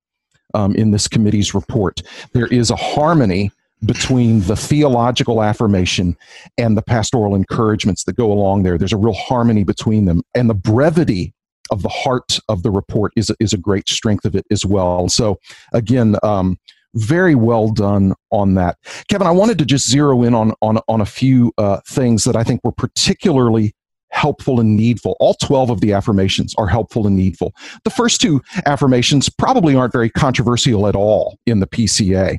um, 0.53 0.75
in 0.75 0.91
this 0.91 1.07
committee's 1.07 1.53
report. 1.53 2.01
There 2.33 2.47
is 2.47 2.71
a 2.71 2.75
harmony 2.75 3.51
between 3.85 4.41
the 4.41 4.55
theological 4.55 5.43
affirmation 5.43 6.17
and 6.57 6.75
the 6.75 6.81
pastoral 6.81 7.35
encouragements 7.35 8.05
that 8.05 8.15
go 8.15 8.31
along 8.31 8.63
there. 8.63 8.77
There's 8.77 8.93
a 8.93 8.97
real 8.97 9.13
harmony 9.13 9.63
between 9.63 10.05
them. 10.05 10.23
And 10.33 10.49
the 10.49 10.55
brevity 10.55 11.33
of 11.71 11.81
the 11.81 11.89
heart 11.89 12.39
of 12.49 12.63
the 12.63 12.71
report 12.71 13.11
is, 13.15 13.31
is 13.39 13.53
a 13.53 13.57
great 13.57 13.87
strength 13.89 14.25
of 14.25 14.35
it 14.35 14.45
as 14.51 14.65
well 14.65 15.09
so 15.09 15.39
again 15.73 16.15
um, 16.23 16.57
very 16.95 17.35
well 17.35 17.69
done 17.69 18.13
on 18.31 18.55
that. 18.55 18.77
Kevin, 19.07 19.27
I 19.27 19.31
wanted 19.31 19.57
to 19.59 19.65
just 19.65 19.89
zero 19.89 20.23
in 20.23 20.33
on, 20.33 20.53
on, 20.61 20.79
on 20.87 21.01
a 21.01 21.05
few 21.05 21.53
uh, 21.57 21.79
things 21.87 22.23
that 22.23 22.35
I 22.35 22.43
think 22.43 22.61
were 22.63 22.71
particularly 22.71 23.73
helpful 24.09 24.59
and 24.59 24.75
needful. 24.75 25.15
All 25.19 25.35
12 25.35 25.69
of 25.69 25.81
the 25.81 25.93
affirmations 25.93 26.55
are 26.57 26.67
helpful 26.67 27.05
and 27.05 27.15
needful. 27.15 27.53
The 27.83 27.89
first 27.89 28.21
two 28.21 28.41
affirmations 28.65 29.29
probably 29.29 29.75
aren't 29.75 29.93
very 29.93 30.09
controversial 30.09 30.87
at 30.87 30.95
all 30.95 31.37
in 31.45 31.59
the 31.59 31.67
PCA 31.67 32.37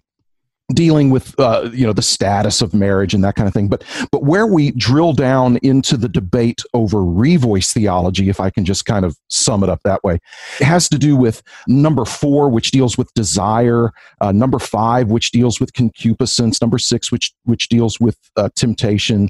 dealing 0.75 1.11
with 1.11 1.39
uh, 1.39 1.71
you 1.73 1.87
know 1.87 1.93
the 1.93 2.03
status 2.03 2.61
of 2.61 2.75
marriage 2.75 3.15
and 3.15 3.25
that 3.25 3.35
kind 3.35 3.49
of 3.49 3.55
thing. 3.55 3.69
But 3.69 3.85
but 4.13 4.25
where 4.25 4.47
we 4.47 4.73
drill 4.73 5.13
down 5.13 5.59
into 5.59 5.97
the 5.97 6.09
debate 6.09 6.63
over 6.75 6.99
revoice 6.99 7.73
theology 7.73 8.29
if 8.29 8.41
i 8.41 8.51
can 8.51 8.65
just 8.65 8.85
kind 8.85 9.05
of 9.05 9.17
sum 9.29 9.63
it 9.63 9.69
up 9.69 9.81
that 9.85 10.03
way 10.05 10.19
it 10.61 10.65
has 10.65 10.89
to 10.89 10.99
do 10.99 11.17
with 11.17 11.43
number 11.67 12.05
four 12.05 12.49
which 12.49 12.71
deals 12.71 12.97
with 12.97 13.13
desire 13.15 13.91
uh, 14.21 14.33
number 14.33 14.59
five 14.59 15.11
which 15.11 15.31
deals 15.31 15.61
with 15.61 15.73
concupiscence 15.73 16.61
number 16.61 16.79
six 16.79 17.11
which 17.13 17.33
which 17.45 17.69
deals 17.69 18.01
with 18.01 18.17
uh, 18.37 18.49
temptation. 18.55 19.29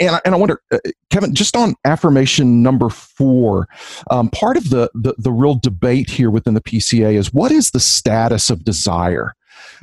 And, 0.00 0.20
and 0.24 0.34
i 0.34 0.38
wonder 0.38 0.60
uh, 0.72 0.78
kevin 1.10 1.34
just 1.34 1.56
on 1.56 1.74
affirmation 1.84 2.62
number 2.62 2.88
four 2.88 3.68
um, 4.10 4.28
part 4.30 4.56
of 4.56 4.70
the, 4.70 4.90
the 4.94 5.14
the 5.18 5.32
real 5.32 5.54
debate 5.54 6.10
here 6.10 6.30
within 6.30 6.54
the 6.54 6.60
pca 6.60 7.14
is 7.14 7.32
what 7.32 7.52
is 7.52 7.70
the 7.70 7.80
status 7.80 8.50
of 8.50 8.64
desire 8.64 9.34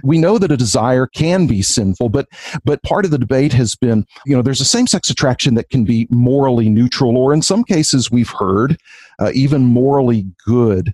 we 0.03 0.17
know 0.17 0.37
that 0.37 0.51
a 0.51 0.57
desire 0.57 1.07
can 1.07 1.47
be 1.47 1.61
sinful, 1.61 2.09
but 2.09 2.27
but 2.63 2.83
part 2.83 3.05
of 3.05 3.11
the 3.11 3.17
debate 3.17 3.53
has 3.53 3.75
been, 3.75 4.05
you 4.25 4.35
know, 4.35 4.41
there's 4.41 4.61
a 4.61 4.65
same-sex 4.65 5.09
attraction 5.09 5.55
that 5.55 5.69
can 5.69 5.83
be 5.83 6.07
morally 6.09 6.69
neutral, 6.69 7.17
or 7.17 7.33
in 7.33 7.41
some 7.41 7.63
cases, 7.63 8.11
we've 8.11 8.29
heard 8.29 8.77
uh, 9.19 9.31
even 9.33 9.63
morally 9.63 10.25
good. 10.45 10.93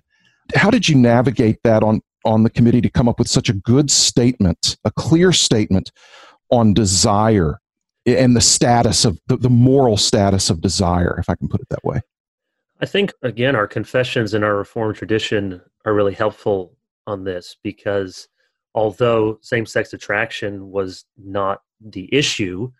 How 0.54 0.70
did 0.70 0.88
you 0.88 0.96
navigate 0.96 1.58
that 1.64 1.82
on 1.82 2.00
on 2.24 2.42
the 2.42 2.50
committee 2.50 2.80
to 2.80 2.90
come 2.90 3.08
up 3.08 3.18
with 3.18 3.28
such 3.28 3.48
a 3.50 3.52
good 3.52 3.90
statement, 3.90 4.76
a 4.84 4.90
clear 4.90 5.30
statement 5.32 5.92
on 6.50 6.72
desire 6.72 7.60
and 8.06 8.36
the 8.36 8.40
status 8.40 9.04
of 9.04 9.18
the, 9.28 9.36
the 9.36 9.50
moral 9.50 9.96
status 9.96 10.50
of 10.50 10.60
desire, 10.60 11.16
if 11.18 11.28
I 11.28 11.34
can 11.34 11.48
put 11.48 11.60
it 11.60 11.68
that 11.70 11.84
way? 11.84 12.00
I 12.80 12.86
think 12.86 13.12
again, 13.22 13.56
our 13.56 13.66
confessions 13.66 14.34
and 14.34 14.44
our 14.44 14.56
Reformed 14.56 14.96
tradition 14.96 15.62
are 15.84 15.94
really 15.94 16.14
helpful 16.14 16.76
on 17.06 17.24
this 17.24 17.56
because 17.62 18.28
although 18.74 19.38
same 19.40 19.66
sex 19.66 19.92
attraction 19.92 20.70
was 20.70 21.04
not 21.16 21.62
the 21.80 22.08
issue, 22.12 22.70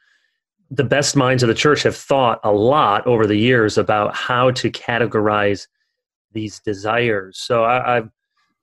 the 0.70 0.84
best 0.84 1.14
minds 1.14 1.42
of 1.42 1.48
the 1.48 1.54
church 1.54 1.82
have 1.82 1.96
thought 1.96 2.40
a 2.42 2.52
lot 2.52 3.06
over 3.06 3.26
the 3.26 3.36
years 3.36 3.78
about 3.78 4.14
how 4.14 4.50
to 4.52 4.70
categorize 4.70 5.66
these 6.32 6.58
desires. 6.60 7.38
So 7.38 7.64
I, 7.64 7.94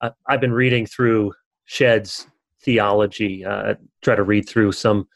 have 0.01 0.13
I've 0.27 0.41
been 0.41 0.53
reading 0.53 0.85
through 0.85 1.33
Shedd's 1.65 2.27
theology. 2.61 3.45
Uh, 3.45 3.75
try 4.01 4.15
to 4.15 4.23
read 4.23 4.47
through 4.47 4.73
some 4.73 5.07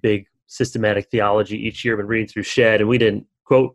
big 0.00 0.26
systematic 0.46 1.10
theology 1.10 1.56
each 1.56 1.84
year. 1.84 1.94
I've 1.94 1.98
been 1.98 2.06
reading 2.06 2.28
through 2.28 2.42
Shed, 2.42 2.80
and 2.80 2.88
we 2.88 2.98
didn't 2.98 3.26
quote 3.44 3.74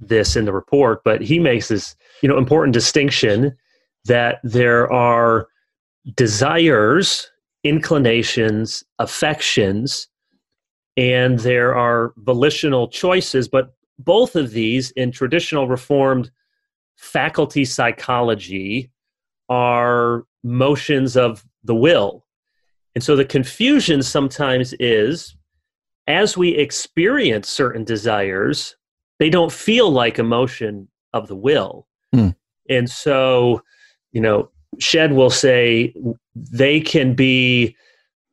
this 0.00 0.36
in 0.36 0.44
the 0.44 0.52
report, 0.52 1.02
but 1.04 1.20
he 1.20 1.38
makes 1.38 1.68
this 1.68 1.96
you 2.22 2.28
know 2.28 2.38
important 2.38 2.74
distinction 2.74 3.56
that 4.04 4.38
there 4.44 4.90
are 4.92 5.48
desires, 6.14 7.30
inclinations, 7.64 8.84
affections, 8.98 10.08
and 10.96 11.38
there 11.40 11.76
are 11.76 12.12
volitional 12.16 12.88
choices, 12.88 13.48
but 13.48 13.74
both 13.98 14.36
of 14.36 14.50
these 14.50 14.90
in 14.92 15.12
traditional 15.12 15.68
Reformed 15.68 16.30
faculty 16.96 17.64
psychology 17.64 18.90
are 19.48 20.24
motions 20.42 21.16
of 21.16 21.44
the 21.64 21.74
will. 21.74 22.24
And 22.94 23.04
so 23.04 23.14
the 23.14 23.24
confusion 23.24 24.02
sometimes 24.02 24.74
is 24.80 25.36
as 26.08 26.36
we 26.36 26.50
experience 26.56 27.48
certain 27.48 27.84
desires, 27.84 28.76
they 29.18 29.30
don't 29.30 29.52
feel 29.52 29.90
like 29.90 30.18
emotion 30.18 30.88
of 31.12 31.28
the 31.28 31.36
will. 31.36 31.86
Mm. 32.14 32.34
And 32.68 32.90
so, 32.90 33.62
you 34.12 34.20
know, 34.20 34.50
Shedd 34.78 35.12
will 35.12 35.30
say 35.30 35.94
they 36.34 36.80
can 36.80 37.14
be 37.14 37.76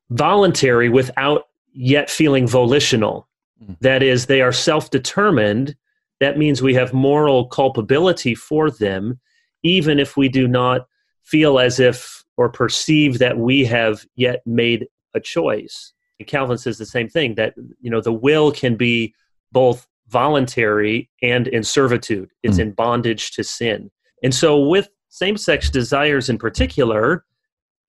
voluntary 0.09 0.89
without 0.89 1.47
yet 1.73 2.09
feeling 2.09 2.47
volitional. 2.47 3.27
Mm. 3.63 3.77
That 3.81 4.03
is, 4.03 4.25
they 4.25 4.41
are 4.41 4.51
self 4.51 4.89
determined. 4.89 5.75
That 6.19 6.37
means 6.37 6.61
we 6.61 6.73
have 6.75 6.93
moral 6.93 7.47
culpability 7.47 8.35
for 8.35 8.71
them, 8.71 9.19
even 9.63 9.99
if 9.99 10.15
we 10.15 10.29
do 10.29 10.47
not 10.47 10.87
feel 11.23 11.59
as 11.59 11.79
if 11.79 12.23
or 12.37 12.49
perceive 12.49 13.19
that 13.19 13.37
we 13.37 13.65
have 13.65 14.05
yet 14.15 14.41
made 14.45 14.87
a 15.13 15.19
choice. 15.19 15.93
And 16.19 16.27
Calvin 16.27 16.57
says 16.57 16.77
the 16.77 16.85
same 16.85 17.09
thing 17.09 17.35
that 17.35 17.55
you 17.81 17.89
know 17.89 18.01
the 18.01 18.13
will 18.13 18.51
can 18.51 18.75
be 18.75 19.13
both 19.51 19.87
voluntary 20.07 21.09
and 21.21 21.47
in 21.47 21.63
servitude. 21.63 22.29
It's 22.43 22.57
mm. 22.57 22.63
in 22.63 22.71
bondage 22.71 23.31
to 23.31 23.43
sin. 23.43 23.89
And 24.23 24.33
so 24.33 24.59
with 24.59 24.89
same 25.15 25.37
sex 25.37 25.69
desires, 25.69 26.27
in 26.27 26.37
particular, 26.37 27.23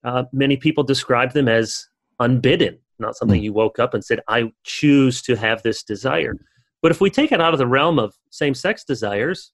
uh, 0.04 0.22
many 0.32 0.56
people 0.56 0.84
describe 0.84 1.32
them 1.32 1.48
as 1.48 1.88
unbidden, 2.20 2.78
not 3.00 3.16
something 3.16 3.40
mm. 3.40 3.44
you 3.44 3.52
woke 3.52 3.80
up 3.80 3.94
and 3.94 4.04
said, 4.04 4.20
I 4.28 4.52
choose 4.62 5.22
to 5.22 5.34
have 5.34 5.60
this 5.64 5.82
desire. 5.82 6.36
But 6.82 6.92
if 6.92 7.00
we 7.00 7.10
take 7.10 7.32
it 7.32 7.40
out 7.40 7.52
of 7.52 7.58
the 7.58 7.66
realm 7.66 7.98
of 7.98 8.14
same 8.30 8.54
sex 8.54 8.84
desires, 8.84 9.50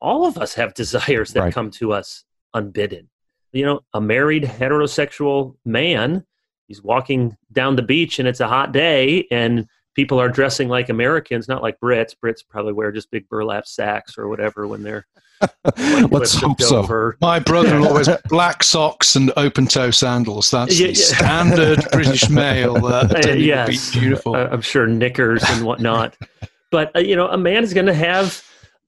all 0.00 0.26
of 0.26 0.36
us 0.36 0.54
have 0.54 0.74
desires 0.82 1.32
that 1.34 1.40
right. 1.40 1.54
come 1.54 1.70
to 1.72 1.92
us 1.92 2.24
unbidden. 2.54 3.08
You 3.52 3.66
know, 3.66 3.80
a 3.94 4.00
married 4.00 4.42
heterosexual 4.42 5.54
man, 5.64 6.26
he's 6.66 6.82
walking 6.82 7.36
down 7.52 7.76
the 7.76 7.82
beach 7.82 8.18
and 8.18 8.26
it's 8.26 8.40
a 8.40 8.48
hot 8.48 8.72
day 8.72 9.28
and 9.30 9.68
people 10.00 10.18
are 10.18 10.30
dressing 10.30 10.66
like 10.66 10.88
Americans, 10.88 11.46
not 11.46 11.62
like 11.62 11.78
Brits. 11.78 12.14
Brits 12.24 12.40
probably 12.48 12.72
wear 12.72 12.90
just 12.90 13.10
big 13.10 13.28
burlap 13.28 13.66
sacks 13.66 14.16
or 14.16 14.28
whatever 14.28 14.66
when 14.66 14.82
they're 14.82 15.06
Let's 16.10 16.34
hope 16.34 16.58
so. 16.62 16.78
Over. 16.78 17.18
My 17.20 17.38
brother-in-law 17.38 17.92
wears 17.92 18.08
black 18.30 18.62
socks 18.62 19.14
and 19.14 19.30
open-toe 19.36 19.90
sandals. 19.90 20.50
That's 20.50 20.80
yeah, 20.80 20.86
the 20.86 20.92
yeah. 20.94 21.04
standard 21.04 21.84
British 21.92 22.30
male. 22.30 22.86
Uh, 22.86 23.08
uh, 23.14 23.28
yes, 23.32 23.92
beautiful. 23.92 24.36
Uh, 24.36 24.48
I'm 24.50 24.62
sure 24.62 24.86
knickers 24.86 25.42
and 25.46 25.66
whatnot. 25.66 26.16
but 26.70 26.96
uh, 26.96 27.00
you 27.00 27.14
know, 27.14 27.28
a 27.28 27.36
man 27.36 27.62
is 27.62 27.74
going 27.74 27.86
to 27.86 27.94
have 27.94 28.42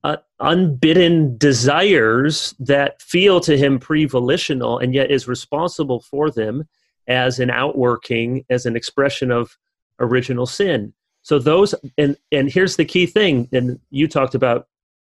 uh, 0.04 0.16
unbidden 0.40 1.36
desires 1.36 2.54
that 2.58 3.02
feel 3.02 3.38
to 3.40 3.58
him 3.58 3.78
pre-volitional, 3.78 4.78
and 4.78 4.94
yet 4.94 5.10
is 5.10 5.28
responsible 5.28 6.00
for 6.00 6.30
them 6.30 6.66
as 7.06 7.38
an 7.38 7.50
outworking, 7.50 8.46
as 8.48 8.64
an 8.64 8.76
expression 8.76 9.30
of 9.30 9.58
original 10.00 10.46
sin. 10.46 10.94
So 11.22 11.38
those, 11.38 11.74
and 11.96 12.16
and 12.30 12.50
here's 12.50 12.76
the 12.76 12.84
key 12.84 13.06
thing. 13.06 13.48
And 13.52 13.78
you 13.90 14.08
talked 14.08 14.34
about 14.34 14.66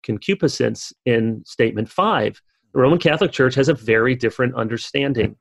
concupiscence 0.02 0.92
in 1.04 1.42
statement 1.44 1.88
five. 1.88 2.40
The 2.72 2.80
Roman 2.80 2.98
Catholic 2.98 3.32
Church 3.32 3.54
has 3.54 3.68
a 3.68 3.75
very 3.75 4.14
different 4.14 4.54
understanding 4.54 5.36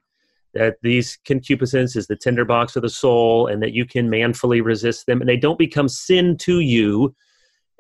that 0.56 0.78
these 0.82 1.20
concupiscence 1.26 1.96
is 1.96 2.08
the 2.08 2.16
tinderbox 2.16 2.76
of 2.76 2.82
the 2.82 2.90
soul 2.90 3.48
and 3.48 3.62
that 3.62 3.74
you 3.74 3.86
can 3.86 4.10
manfully 4.10 4.62
resist 4.62 5.06
them 5.06 5.20
and 5.20 5.30
they 5.30 5.38
don't 5.38 5.60
become 5.60 5.90
sin 5.90 6.38
to 6.38 6.62
you. 6.62 7.14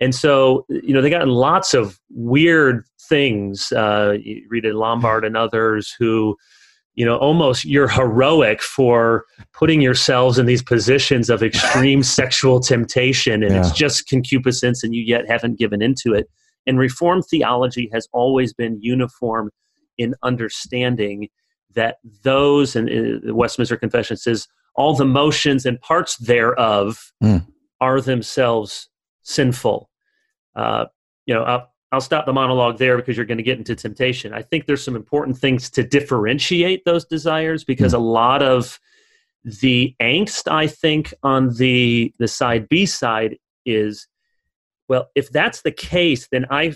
And 0.02 0.14
so, 0.14 0.66
you 0.68 0.94
know, 0.94 1.02
they 1.02 1.10
got 1.10 1.26
lots 1.28 1.74
of 1.74 1.98
weird 2.10 2.86
things. 3.08 3.72
Uh, 3.72 4.18
you 4.22 4.46
read 4.50 4.66
in 4.66 4.76
Lombard 4.76 5.24
and 5.24 5.38
others 5.38 5.96
who, 5.98 6.36
you 6.96 7.06
know, 7.06 7.18
almost 7.18 7.66
you're 7.66 7.90
heroic 7.90 8.62
for 8.62 9.26
putting 9.54 9.82
yourselves 9.82 10.40
in 10.40 10.46
these 10.46 10.64
positions 10.64 11.30
of 11.30 11.44
extreme 11.44 12.02
sexual 12.20 12.60
temptation 12.60 13.44
and 13.44 13.54
yeah. 13.54 13.60
it's 13.60 13.72
just 13.72 14.08
concupiscence 14.08 14.84
and 14.84 14.96
you 14.96 15.04
yet 15.04 15.30
haven't 15.30 15.60
given 15.60 15.82
into 15.82 16.14
it. 16.14 16.30
And 16.66 16.80
Reformed 16.80 17.26
theology 17.30 17.90
has 17.94 18.08
always 18.14 18.54
been 18.54 18.80
uniform 18.82 19.52
in 19.98 20.16
understanding 20.24 21.30
that 21.76 21.98
those, 22.24 22.76
and 22.76 22.90
uh, 22.90 23.20
the 23.26 23.36
Westminster 23.36 23.78
Confession 23.78 24.18
says, 24.18 24.48
all 24.76 24.96
the 24.96 25.06
motions 25.06 25.66
and 25.66 25.80
parts 25.82 26.18
thereof 26.18 27.12
mm. 27.24 27.46
are 27.82 28.02
themselves 28.02 28.90
sinful. 29.24 29.90
Uh, 30.56 30.86
you 31.26 31.34
know, 31.34 31.44
I'll, 31.96 32.02
stop 32.02 32.26
the 32.26 32.34
monologue 32.34 32.78
there 32.78 32.98
because 32.98 33.18
you're 33.18 33.26
going 33.26 33.38
to 33.38 33.44
get 33.44 33.58
into 33.58 33.76
temptation. 33.76 34.34
I 34.34 34.42
think 34.42 34.66
there's 34.66 34.84
some 34.84 34.96
important 34.96 35.38
things 35.38 35.70
to 35.72 35.84
differentiate 35.84 36.86
those 36.86 37.06
desires 37.06 37.64
because 37.64 37.94
mm. 37.94 37.98
a 37.98 38.02
lot 38.02 38.44
of 38.44 38.80
the 39.44 39.96
angst, 40.02 40.52
I 40.52 40.68
think, 40.68 41.14
on 41.24 41.56
the 41.56 42.14
the 42.20 42.28
side 42.28 42.68
B 42.70 42.86
side 42.86 43.38
is 43.66 44.08
well, 44.88 45.10
if 45.16 45.32
that's 45.32 45.62
the 45.62 45.72
case, 45.72 46.28
then 46.32 46.46
I 46.50 46.76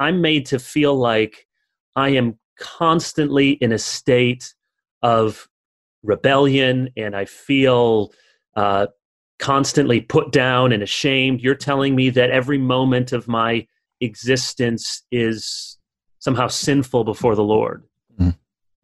I'm 0.00 0.20
made 0.20 0.46
to 0.46 0.58
feel 0.58 0.94
like 0.94 1.46
I 1.96 2.10
am 2.10 2.38
constantly 2.58 3.52
in 3.52 3.72
a 3.72 3.78
state 3.78 4.54
of 5.02 5.48
rebellion 6.02 6.90
and 6.96 7.14
I 7.14 7.24
feel 7.24 8.12
uh, 8.56 8.86
constantly 9.38 10.00
put 10.00 10.32
down 10.32 10.72
and 10.72 10.82
ashamed. 10.82 11.40
You're 11.40 11.54
telling 11.54 11.94
me 11.94 12.10
that 12.10 12.30
every 12.30 12.58
moment 12.58 13.12
of 13.12 13.28
my 13.28 13.66
existence 14.00 15.02
is 15.10 15.78
somehow 16.18 16.48
sinful 16.48 17.04
before 17.04 17.34
the 17.34 17.44
Lord. 17.44 17.84
Mm. 18.20 18.36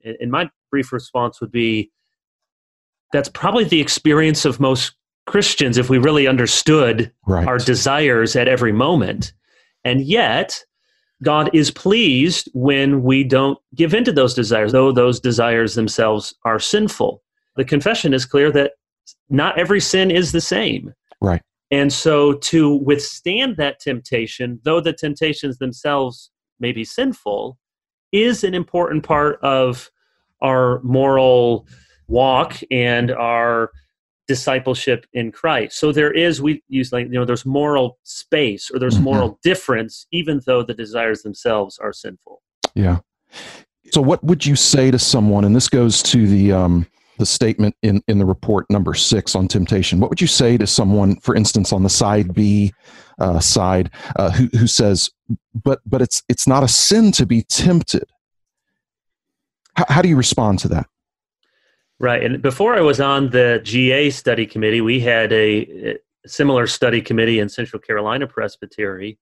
In 0.03 0.31
my 0.31 0.51
brief 0.71 0.93
response 0.93 1.41
would 1.41 1.53
be 1.53 1.91
that's 3.13 3.29
probably 3.29 3.65
the 3.65 3.81
experience 3.81 4.45
of 4.45 4.61
most 4.61 4.95
Christians 5.27 5.79
if 5.79 5.89
we 5.89 5.99
really 5.99 6.27
understood 6.27 7.13
right. 7.27 7.47
our 7.47 7.59
desires 7.59 8.37
at 8.37 8.49
every 8.49 8.73
moment. 8.73 9.33
And 9.85 10.03
yet, 10.03 10.59
God 11.23 11.49
is 11.53 11.71
pleased 11.71 12.51
when 12.55 13.03
we 13.03 13.25
don't 13.25 13.59
give 13.75 13.95
in 13.95 14.05
to 14.05 14.13
those 14.13 14.35
desires, 14.35 14.73
though 14.73 14.93
those 14.93 15.21
desires 15.21 15.75
themselves 15.75 16.35
are 16.45 16.59
sinful. 16.59 17.23
The 17.57 17.65
confession 17.65 18.13
is 18.13 18.27
clear 18.27 18.51
that 18.53 18.73
not 19.31 19.59
every 19.59 19.81
sin 19.81 20.11
is 20.11 20.33
the 20.33 20.41
same. 20.41 20.93
Right. 21.21 21.43
And 21.71 21.93
so 21.93 22.35
to 22.35 22.77
withstand 22.77 23.57
that 23.57 23.81
temptation, 23.81 24.61
though 24.65 24.81
the 24.81 24.93
temptations 24.93 25.59
themselves 25.59 26.31
may 26.61 26.73
be 26.73 26.85
sinful, 26.85 27.59
is 28.13 28.45
an 28.45 28.55
important 28.55 29.03
part 29.03 29.41
of 29.43 29.91
our 30.41 30.81
moral 30.83 31.67
walk 32.07 32.61
and 32.71 33.11
our 33.11 33.71
discipleship 34.27 35.07
in 35.13 35.33
Christ. 35.33 35.79
So 35.79 35.93
there 35.93 36.13
is 36.13 36.41
we 36.41 36.63
use 36.69 36.93
like 36.93 37.07
you 37.07 37.13
know 37.13 37.25
there's 37.25 37.45
moral 37.45 37.99
space 38.05 38.71
or 38.71 38.79
there's 38.79 38.95
mm-hmm. 38.95 39.05
moral 39.05 39.39
difference 39.43 40.07
even 40.13 40.41
though 40.47 40.63
the 40.63 40.75
desires 40.75 41.23
themselves 41.23 41.79
are 41.79 41.93
sinful. 41.93 42.43
Yeah. 42.75 43.01
So 43.91 44.01
what 44.01 44.25
would 44.25 44.47
you 44.47 44.57
say 44.57 44.91
to 44.91 44.99
someone 44.99 45.45
and 45.45 45.55
this 45.55 45.69
goes 45.69 46.03
to 46.05 46.27
the 46.27 46.53
um 46.53 46.87
the 47.19 47.27
statement 47.27 47.77
in 47.83 48.03
in 48.09 48.19
the 48.19 48.25
report 48.25 48.67
number 48.71 48.95
6 48.95 49.35
on 49.35 49.49
temptation. 49.49 50.01
What 50.01 50.11
would 50.11 50.21
you 50.21 50.27
say 50.27 50.57
to 50.59 50.67
someone 50.67 51.21
for 51.21 51.35
instance 51.35 51.73
on 51.73 51.83
the 51.83 51.91
side 51.91 52.35
B 52.35 52.73
uh, 53.19 53.41
side 53.41 53.91
uh, 54.17 54.31
who 54.31 54.47
who 54.59 54.67
says 54.67 55.11
but 55.55 55.81
but 55.87 56.03
it's 56.03 56.23
it's 56.29 56.47
not 56.47 56.63
a 56.63 56.69
sin 56.69 57.13
to 57.13 57.27
be 57.27 57.43
tempted. 57.43 58.11
How, 59.77 59.85
how 59.89 60.03
do 60.03 60.09
you 60.09 60.17
respond 60.17 60.59
to 60.61 60.69
that? 60.69 60.87
Right. 62.01 62.23
And 62.23 62.43
before 62.43 62.75
I 62.75 62.81
was 62.81 63.01
on 63.01 63.31
the 63.31 63.61
GA 63.63 64.11
study 64.11 64.47
committee, 64.47 64.81
we 64.81 65.01
had 65.01 65.33
a, 65.33 65.93
a 65.93 65.99
similar 66.27 66.67
study 66.67 67.01
committee 67.01 67.39
in 67.39 67.49
Central 67.49 67.81
Carolina 67.81 68.27
Presbytery. 68.27 69.19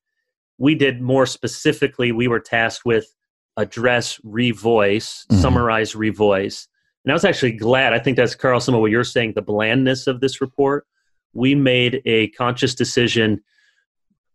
We 0.59 0.75
did 0.75 1.01
more 1.01 1.27
specifically, 1.27 2.13
we 2.13 2.29
were 2.29 2.41
tasked 2.41 2.85
with 2.85 3.15
address, 3.57 4.19
revoice, 4.25 5.27
mm-hmm. 5.27 5.41
summarize, 5.41 5.93
revoice. 5.93 6.67
And 7.05 7.13
I 7.13 7.15
was 7.15 7.25
actually 7.25 7.53
glad. 7.53 7.93
I 7.93 7.99
think 7.99 8.17
that's, 8.17 8.35
Carl, 8.35 8.61
some 8.61 8.75
of 8.75 8.81
what 8.81 8.91
you're 8.91 9.05
saying, 9.05 9.33
the 9.35 9.43
blandness 9.43 10.07
of 10.07 10.21
this 10.21 10.41
report. 10.41 10.87
We 11.33 11.55
made 11.55 12.03
a 12.05 12.29
conscious 12.29 12.75
decision. 12.75 13.43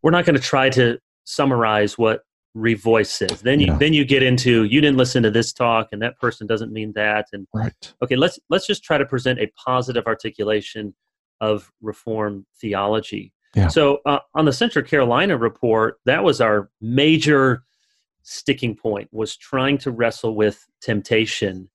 We're 0.02 0.12
not 0.12 0.26
going 0.26 0.36
to 0.36 0.42
try 0.42 0.70
to 0.72 1.00
summarize 1.26 1.98
what 1.98 2.22
revoice 2.58 3.32
is. 3.32 3.42
Then 3.42 3.60
you 3.60 3.68
yeah. 3.68 3.78
then 3.78 3.94
you 3.94 4.04
get 4.04 4.24
into 4.24 4.64
you 4.64 4.82
didn't 4.82 4.98
listen 4.98 5.22
to 5.24 5.32
this 5.32 5.54
talk 5.54 5.90
and 5.92 6.02
that 6.02 6.18
person 6.18 6.48
doesn't 6.48 6.72
mean 6.72 6.92
that 6.96 7.28
and 7.32 7.48
right. 7.54 7.94
okay, 8.02 8.16
let's 8.16 8.40
let's 8.50 8.66
just 8.66 8.84
try 8.84 8.98
to 8.98 9.06
present 9.06 9.40
a 9.40 9.48
positive 9.64 10.08
articulation 10.08 10.96
of 11.40 11.72
reform 11.82 12.46
theology. 12.60 13.32
Yeah. 13.56 13.68
So 13.68 14.00
uh, 14.06 14.20
on 14.34 14.46
the 14.46 14.54
Central 14.54 14.84
Carolina 14.84 15.38
report, 15.38 16.00
that 16.06 16.24
was 16.24 16.42
our 16.42 16.70
major 16.82 17.64
sticking 18.24 18.76
point 18.76 19.08
was 19.12 19.38
trying 19.38 19.78
to 19.78 19.92
wrestle 19.92 20.36
with 20.36 20.66
temptation 20.82 21.70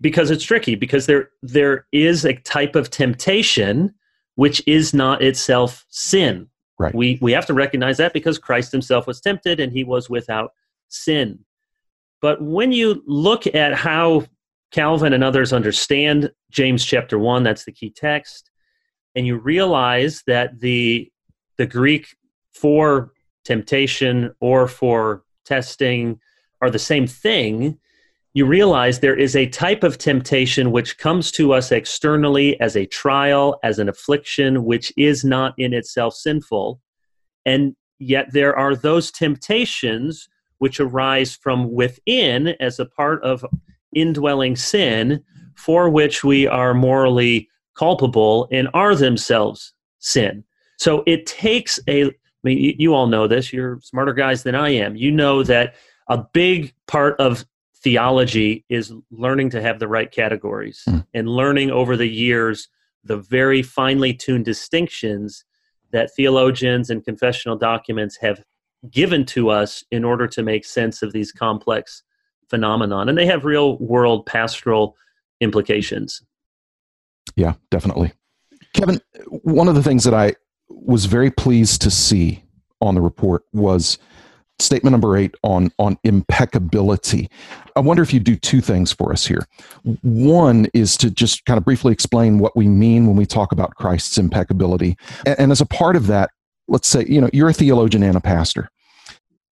because 0.00 0.30
it's 0.30 0.44
tricky 0.44 0.74
because 0.74 1.06
there 1.06 1.30
there 1.42 1.86
is 1.92 2.24
a 2.24 2.34
type 2.34 2.76
of 2.76 2.90
temptation 2.90 3.94
which 4.36 4.62
is 4.66 4.94
not 4.94 5.22
itself 5.22 5.84
sin 5.88 6.48
Right. 6.78 6.94
We 6.94 7.18
we 7.20 7.32
have 7.32 7.46
to 7.46 7.54
recognize 7.54 7.96
that 7.96 8.12
because 8.12 8.38
Christ 8.38 8.70
himself 8.70 9.06
was 9.06 9.20
tempted 9.20 9.58
and 9.58 9.72
he 9.72 9.82
was 9.82 10.08
without 10.08 10.52
sin. 10.88 11.40
But 12.22 12.40
when 12.40 12.72
you 12.72 13.02
look 13.06 13.46
at 13.52 13.74
how 13.74 14.26
Calvin 14.70 15.12
and 15.12 15.24
others 15.24 15.52
understand 15.52 16.30
James 16.50 16.84
chapter 16.84 17.18
1, 17.18 17.42
that's 17.42 17.64
the 17.64 17.72
key 17.72 17.90
text, 17.90 18.50
and 19.14 19.26
you 19.26 19.36
realize 19.36 20.22
that 20.26 20.60
the 20.60 21.10
the 21.56 21.66
Greek 21.66 22.16
for 22.52 23.12
temptation 23.44 24.32
or 24.40 24.68
for 24.68 25.24
testing 25.44 26.20
are 26.60 26.70
the 26.70 26.78
same 26.78 27.08
thing, 27.08 27.78
you 28.38 28.46
realize 28.46 29.00
there 29.00 29.18
is 29.18 29.34
a 29.34 29.48
type 29.48 29.82
of 29.82 29.98
temptation 29.98 30.70
which 30.70 30.96
comes 30.96 31.32
to 31.32 31.52
us 31.52 31.72
externally 31.72 32.58
as 32.60 32.76
a 32.76 32.86
trial, 32.86 33.58
as 33.64 33.80
an 33.80 33.88
affliction, 33.88 34.64
which 34.64 34.92
is 34.96 35.24
not 35.24 35.54
in 35.58 35.74
itself 35.74 36.14
sinful. 36.14 36.80
And 37.44 37.74
yet 37.98 38.32
there 38.32 38.56
are 38.56 38.76
those 38.76 39.10
temptations 39.10 40.28
which 40.58 40.78
arise 40.78 41.34
from 41.34 41.72
within 41.72 42.54
as 42.60 42.78
a 42.78 42.86
part 42.86 43.20
of 43.24 43.44
indwelling 43.92 44.54
sin 44.54 45.20
for 45.56 45.90
which 45.90 46.22
we 46.22 46.46
are 46.46 46.74
morally 46.74 47.48
culpable 47.74 48.46
and 48.52 48.68
are 48.72 48.94
themselves 48.94 49.72
sin. 49.98 50.44
So 50.76 51.02
it 51.08 51.26
takes 51.26 51.80
a, 51.88 52.04
I 52.04 52.12
mean, 52.44 52.76
you 52.78 52.94
all 52.94 53.08
know 53.08 53.26
this, 53.26 53.52
you're 53.52 53.80
smarter 53.82 54.12
guys 54.12 54.44
than 54.44 54.54
I 54.54 54.68
am. 54.68 54.94
You 54.94 55.10
know 55.10 55.42
that 55.42 55.74
a 56.08 56.18
big 56.32 56.72
part 56.86 57.18
of 57.18 57.44
theology 57.82 58.64
is 58.68 58.92
learning 59.10 59.50
to 59.50 59.62
have 59.62 59.78
the 59.78 59.88
right 59.88 60.10
categories 60.10 60.82
mm. 60.88 61.04
and 61.14 61.28
learning 61.28 61.70
over 61.70 61.96
the 61.96 62.08
years 62.08 62.68
the 63.04 63.16
very 63.16 63.62
finely 63.62 64.12
tuned 64.12 64.44
distinctions 64.44 65.44
that 65.90 66.10
theologians 66.14 66.90
and 66.90 67.04
confessional 67.04 67.56
documents 67.56 68.16
have 68.16 68.42
given 68.90 69.24
to 69.24 69.48
us 69.48 69.84
in 69.90 70.04
order 70.04 70.26
to 70.26 70.42
make 70.42 70.64
sense 70.64 71.02
of 71.02 71.12
these 71.12 71.32
complex 71.32 72.02
phenomenon. 72.48 73.08
And 73.08 73.16
they 73.16 73.26
have 73.26 73.44
real 73.44 73.78
world 73.78 74.26
pastoral 74.26 74.96
implications. 75.40 76.22
Yeah 77.36 77.54
definitely. 77.70 78.12
Kevin 78.74 79.00
one 79.28 79.68
of 79.68 79.74
the 79.74 79.82
things 79.82 80.04
that 80.04 80.14
i 80.14 80.34
was 80.68 81.06
very 81.06 81.30
pleased 81.30 81.80
to 81.82 81.90
see 81.90 82.44
on 82.80 82.94
the 82.94 83.00
report 83.00 83.44
was 83.52 83.98
statement 84.60 84.92
number 84.92 85.16
eight 85.16 85.34
on 85.42 85.70
on 85.78 85.98
impeccability. 86.04 87.30
I 87.76 87.80
wonder 87.80 88.02
if 88.02 88.12
you 88.12 88.20
do 88.20 88.36
two 88.36 88.60
things 88.60 88.92
for 88.92 89.12
us 89.12 89.26
here. 89.26 89.46
One 90.02 90.66
is 90.74 90.96
to 90.98 91.10
just 91.10 91.44
kind 91.44 91.58
of 91.58 91.64
briefly 91.64 91.92
explain 91.92 92.38
what 92.38 92.56
we 92.56 92.66
mean 92.68 93.06
when 93.06 93.16
we 93.16 93.26
talk 93.26 93.52
about 93.52 93.74
christ's 93.76 94.18
impeccability. 94.18 94.96
And, 95.26 95.38
and 95.38 95.52
as 95.52 95.60
a 95.60 95.66
part 95.66 95.96
of 95.96 96.06
that 96.08 96.30
let's 96.68 96.88
say 96.88 97.04
you 97.08 97.20
know 97.20 97.30
you're 97.32 97.48
a 97.48 97.54
theologian 97.54 98.02
and 98.02 98.16
a 98.16 98.20
pastor. 98.20 98.70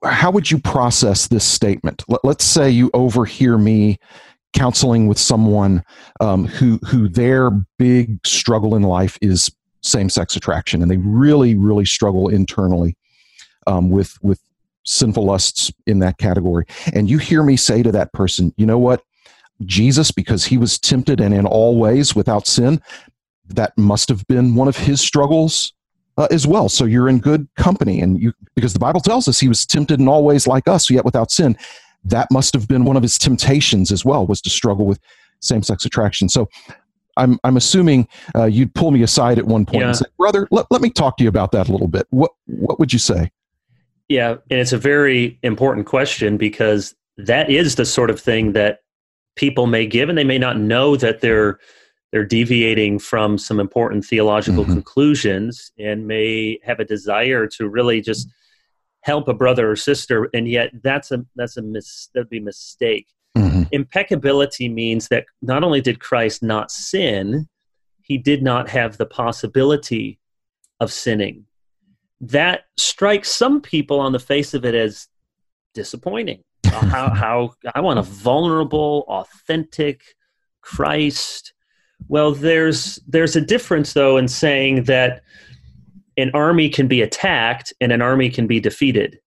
How 0.05 0.31
would 0.31 0.51
you 0.51 0.59
process 0.59 1.27
this 1.29 1.45
statement? 1.45 2.05
Let, 2.07 2.25
us 2.25 2.45
say 2.45 2.71
you 2.71 2.91
overhear 2.93 3.57
me 3.57 3.99
counseling 4.53 5.07
with 5.07 5.19
someone 5.19 5.83
um, 6.21 6.47
who 6.47 6.79
who 6.87 7.09
their 7.09 7.51
big 7.79 8.25
struggle 8.27 8.75
in 8.75 8.83
life 8.83 9.19
is 9.21 9.51
same-sex 9.83 10.35
attraction 10.35 10.83
and 10.83 10.91
they 10.91 10.97
really 10.97 11.55
really 11.55 11.85
struggle 11.85 12.29
internally 12.29 12.97
um, 13.67 13.89
with 13.89 14.17
with 14.23 14.41
sinful 14.87 15.25
lusts 15.25 15.71
in 15.87 15.99
that 15.99 16.19
category. 16.19 16.65
And 16.95 17.11
you 17.11 17.19
hear 17.19 17.43
me 17.43 17.57
say 17.57 17.83
to 17.83 17.93
that 17.93 18.13
person, 18.13 18.55
you 18.57 18.65
know 18.65 18.79
what? 18.79 19.03
Jesus, 19.65 20.11
because 20.11 20.45
he 20.45 20.59
was 20.59 20.79
tempted 20.79 21.21
and 21.21 21.35
in 21.35 21.47
all 21.47 21.77
ways 21.77 22.15
without 22.15 22.47
sin, 22.47 22.81
that 23.49 23.77
must 23.77 24.09
have 24.09 24.27
been 24.27 24.55
one 24.55 24.69
of 24.69 24.77
his 24.77 25.01
struggles 25.01 25.73
uh, 26.19 26.29
as 26.31 26.47
well. 26.47 26.69
So 26.69 26.85
you're 26.85 27.09
in 27.09 27.21
good 27.21 27.49
company. 27.57 28.01
And 28.01 28.21
you, 28.21 28.33
because 28.55 28.73
the 28.73 28.79
Bible 28.79 29.01
tells 29.01 29.29
us 29.29 29.41
he 29.41 29.49
was 29.49 29.67
tempted 29.67 30.01
in 30.01 30.09
all 30.09 30.25
ways 30.25 30.47
like 30.47 30.69
us, 30.69 30.91
yet 30.91 31.05
without 31.05 31.31
sin. 31.31 31.57
That 32.05 32.29
must 32.31 32.55
have 32.55 32.69
been 32.69 32.85
one 32.85 32.97
of 32.97 33.03
his 33.03 33.19
temptations 33.19 33.91
as 33.91 34.05
well, 34.05 34.27
was 34.27 34.41
to 34.43 34.51
struggle 34.51 34.87
with 34.87 35.01
same 35.41 35.63
sex 35.63 35.85
attraction. 35.85 36.29
So 36.29 36.49
I'm, 37.17 37.39
I'm 37.45 37.57
assuming 37.57 38.09
uh, 38.35 38.45
you'd 38.45 38.75
pull 38.75 38.91
me 38.91 39.03
aside 39.03 39.39
at 39.39 39.47
one 39.47 39.65
point 39.67 39.81
yeah. 39.81 39.89
and 39.89 39.97
say, 39.97 40.05
brother, 40.17 40.47
let, 40.51 40.67
let 40.71 40.83
me 40.83 40.91
talk 40.91 41.17
to 41.17 41.25
you 41.25 41.29
about 41.29 41.53
that 41.53 41.69
a 41.69 41.73
little 41.73 41.89
bit. 41.89 42.07
What, 42.11 42.33
what 42.47 42.79
would 42.79 42.93
you 42.93 42.99
say? 42.99 43.31
Yeah, 44.09 44.37
and 44.51 44.61
it's 44.61 44.73
a 44.73 44.79
very 44.79 45.39
important 45.43 45.87
question 45.87 46.37
because 46.37 46.95
that 47.17 47.51
is 47.51 47.75
the 47.75 47.85
sort 47.85 48.11
of 48.11 48.21
thing 48.21 48.53
that 48.53 48.81
people 49.37 49.67
may 49.67 49.87
give 49.87 50.09
and 50.09 50.17
they 50.17 50.25
may 50.25 50.39
not 50.39 50.59
know 50.59 50.97
that 50.97 51.21
they're 51.21 51.59
they're 52.13 52.25
deviating 52.25 52.99
from 52.99 53.37
some 53.37 53.61
important 53.61 54.05
theological 54.05 54.63
mm-hmm. 54.63 54.73
conclusions 54.73 55.73
and 55.79 56.07
may 56.07 56.59
have 56.63 56.81
a 56.81 56.85
desire 56.85 57.47
to 57.47 57.69
really 57.69 58.01
just 58.01 58.29
help 59.01 59.29
a 59.29 59.35
brother 59.35 59.71
or 59.71 59.77
sister 59.77 60.29
and 60.33 60.49
yet 60.49 60.71
that's 60.83 61.13
a 61.13 61.25
that's 61.37 61.57
a 61.57 61.63
mis 61.63 62.09
that'd 62.15 62.31
be 62.31 62.39
a 62.39 62.43
mistake 62.43 63.09
mm-hmm. 63.37 63.63
impeccability 63.71 64.69
means 64.69 65.09
that 65.09 65.27
not 65.43 65.63
only 65.63 65.81
did 65.81 66.01
christ 66.01 66.43
not 66.43 66.71
sin 66.71 67.47
he 68.03 68.17
did 68.17 68.43
not 68.43 68.69
have 68.69 68.97
the 68.97 69.07
possibility 69.07 70.19
of 70.81 70.93
sinning 70.93 71.45
that 72.21 72.65
strikes 72.77 73.31
some 73.31 73.61
people 73.61 74.01
on 74.01 74.13
the 74.13 74.19
face 74.19 74.55
of 74.55 74.65
it 74.65 74.75
as 74.75 75.09
disappointing. 75.75 76.43
uh, 76.67 76.85
how, 76.87 77.09
how 77.15 77.55
I 77.75 77.81
want 77.81 77.99
a 77.99 78.03
vulnerable, 78.03 79.05
authentic 79.09 80.03
Christ. 80.63 81.53
Well, 82.09 82.33
there's 82.33 82.99
there's 83.07 83.37
a 83.37 83.41
difference 83.41 83.93
though 83.93 84.17
in 84.17 84.29
saying 84.29 84.85
that 84.85 85.23
an 86.17 86.31
army 86.35 86.69
can 86.69 86.89
be 86.89 87.03
attacked 87.03 87.73
and 87.81 87.93
an 87.93 88.03
army 88.03 88.31
can 88.31 88.47
be 88.47 88.61
defeated. 88.61 89.19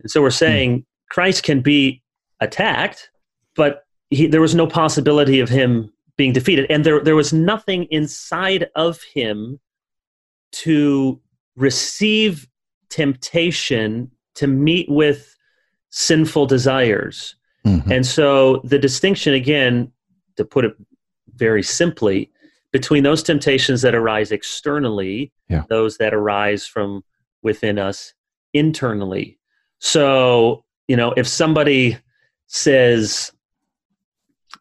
And 0.00 0.10
so 0.10 0.20
we're 0.20 0.28
hmm. 0.28 0.46
saying 0.46 0.86
Christ 1.10 1.42
can 1.42 1.60
be 1.60 2.02
attacked, 2.40 3.10
but 3.54 3.84
he, 4.10 4.26
there 4.26 4.40
was 4.40 4.54
no 4.54 4.66
possibility 4.66 5.40
of 5.40 5.48
him 5.48 5.92
being 6.16 6.32
defeated. 6.32 6.70
And 6.70 6.84
there, 6.84 7.00
there 7.00 7.16
was 7.16 7.32
nothing 7.32 7.84
inside 7.90 8.68
of 8.76 9.00
him 9.02 9.58
to 10.52 11.20
receive 11.56 12.48
temptation 12.88 14.10
to 14.34 14.46
meet 14.46 14.88
with 14.88 15.36
sinful 15.90 16.46
desires. 16.46 17.36
Mm-hmm. 17.66 17.90
And 17.90 18.06
so 18.06 18.60
the 18.64 18.78
distinction, 18.78 19.34
again, 19.34 19.90
to 20.36 20.44
put 20.44 20.64
it 20.64 20.76
very 21.36 21.62
simply, 21.62 22.30
between 22.72 23.04
those 23.04 23.22
temptations 23.22 23.82
that 23.82 23.94
arise 23.94 24.32
externally, 24.32 25.32
yeah. 25.48 25.62
those 25.68 25.96
that 25.98 26.12
arise 26.12 26.66
from 26.66 27.04
within 27.42 27.78
us 27.78 28.12
internally. 28.52 29.38
So, 29.78 30.64
you 30.88 30.96
know, 30.96 31.14
if 31.16 31.26
somebody 31.28 31.96
says, 32.48 33.30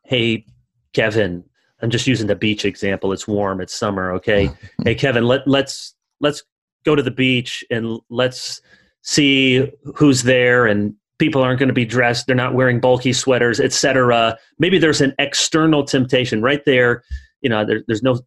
Hey, 0.05 0.45
Kevin, 0.93 1.43
I'm 1.81 1.89
just 1.89 2.07
using 2.07 2.27
the 2.27 2.35
beach 2.35 2.65
example. 2.65 3.11
It's 3.11 3.27
warm, 3.27 3.59
it's 3.59 3.73
summer, 3.73 4.11
okay? 4.13 4.49
hey 4.85 4.95
Kevin, 4.95 5.25
let 5.25 5.47
let's 5.47 5.95
let's 6.21 6.43
go 6.85 6.95
to 6.95 7.03
the 7.03 7.11
beach 7.11 7.63
and 7.69 7.99
let's 8.09 8.61
see 9.01 9.71
who's 9.95 10.23
there 10.23 10.65
and 10.65 10.93
people 11.19 11.41
aren't 11.41 11.59
going 11.59 11.67
to 11.67 11.73
be 11.73 11.85
dressed 11.85 12.25
they're 12.25 12.35
not 12.35 12.53
wearing 12.53 12.79
bulky 12.79 13.13
sweaters 13.13 13.59
etc 13.59 14.37
maybe 14.59 14.77
there's 14.77 15.01
an 15.01 15.13
external 15.19 15.83
temptation 15.83 16.41
right 16.41 16.63
there. 16.65 17.03
You 17.41 17.49
know 17.49 17.65
there, 17.65 17.83
there's 17.87 18.03
no 18.03 18.19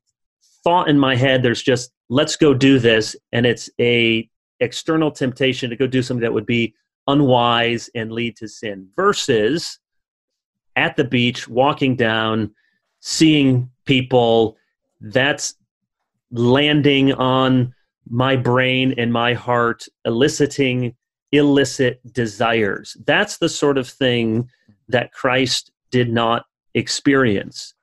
thought 0.67 0.89
in 0.89 0.99
my 0.99 1.15
head. 1.15 1.43
There's 1.43 1.63
just 1.63 1.93
let's 2.09 2.37
go 2.37 2.53
do 2.53 2.79
this. 2.79 3.15
And 3.33 3.47
it's 3.47 3.71
a 3.81 4.29
external 4.61 5.11
temptation 5.11 5.71
to 5.71 5.77
go 5.77 5.87
do 5.87 6.03
something 6.03 6.23
that 6.23 6.33
would 6.33 6.45
be 6.45 6.75
unwise 7.07 7.89
and 7.95 8.11
lead 8.11 8.37
to 8.37 8.49
sin 8.49 8.89
versus 8.97 9.79
at 10.75 10.97
the 10.97 11.05
beach 11.05 11.47
walking 11.47 11.95
down 11.95 12.53
seeing 13.01 13.71
people 13.85 14.57
that's 15.01 15.55
landing 16.33 17.13
on 17.13 17.73
my 18.09 18.37
brain 18.37 18.95
and 18.99 19.13
my 19.13 19.35
heart 19.35 19.87
eliciting 20.05 20.95
illicit 21.33 22.01
desires. 22.13 22.97
That's 23.07 23.39
the 23.39 23.49
sort 23.49 23.79
of 23.79 23.89
thing 23.89 24.49
that 24.89 25.13
Christ 25.13 25.73
did 25.91 26.13
not 26.13 26.45
experience. 26.75 27.75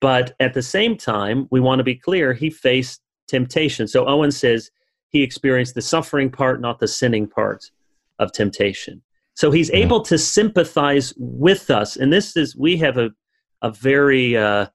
But 0.00 0.34
at 0.40 0.54
the 0.54 0.62
same 0.62 0.96
time, 0.96 1.48
we 1.50 1.60
want 1.60 1.78
to 1.80 1.84
be 1.84 1.94
clear, 1.94 2.32
he 2.32 2.50
faced 2.50 3.00
temptation. 3.26 3.86
So 3.86 4.06
Owen 4.06 4.30
says 4.30 4.70
he 5.10 5.22
experienced 5.22 5.74
the 5.74 5.82
suffering 5.82 6.30
part, 6.30 6.60
not 6.60 6.78
the 6.78 6.88
sinning 6.88 7.26
part 7.26 7.70
of 8.18 8.32
temptation. 8.32 9.02
So 9.34 9.50
he's 9.50 9.70
yeah. 9.70 9.76
able 9.76 10.00
to 10.02 10.18
sympathize 10.18 11.14
with 11.16 11.70
us. 11.70 11.96
And 11.96 12.12
this 12.12 12.36
is, 12.36 12.56
we 12.56 12.76
have 12.78 12.98
a, 12.98 13.10
a 13.62 13.70
very, 13.70 14.36
uh, 14.36 14.66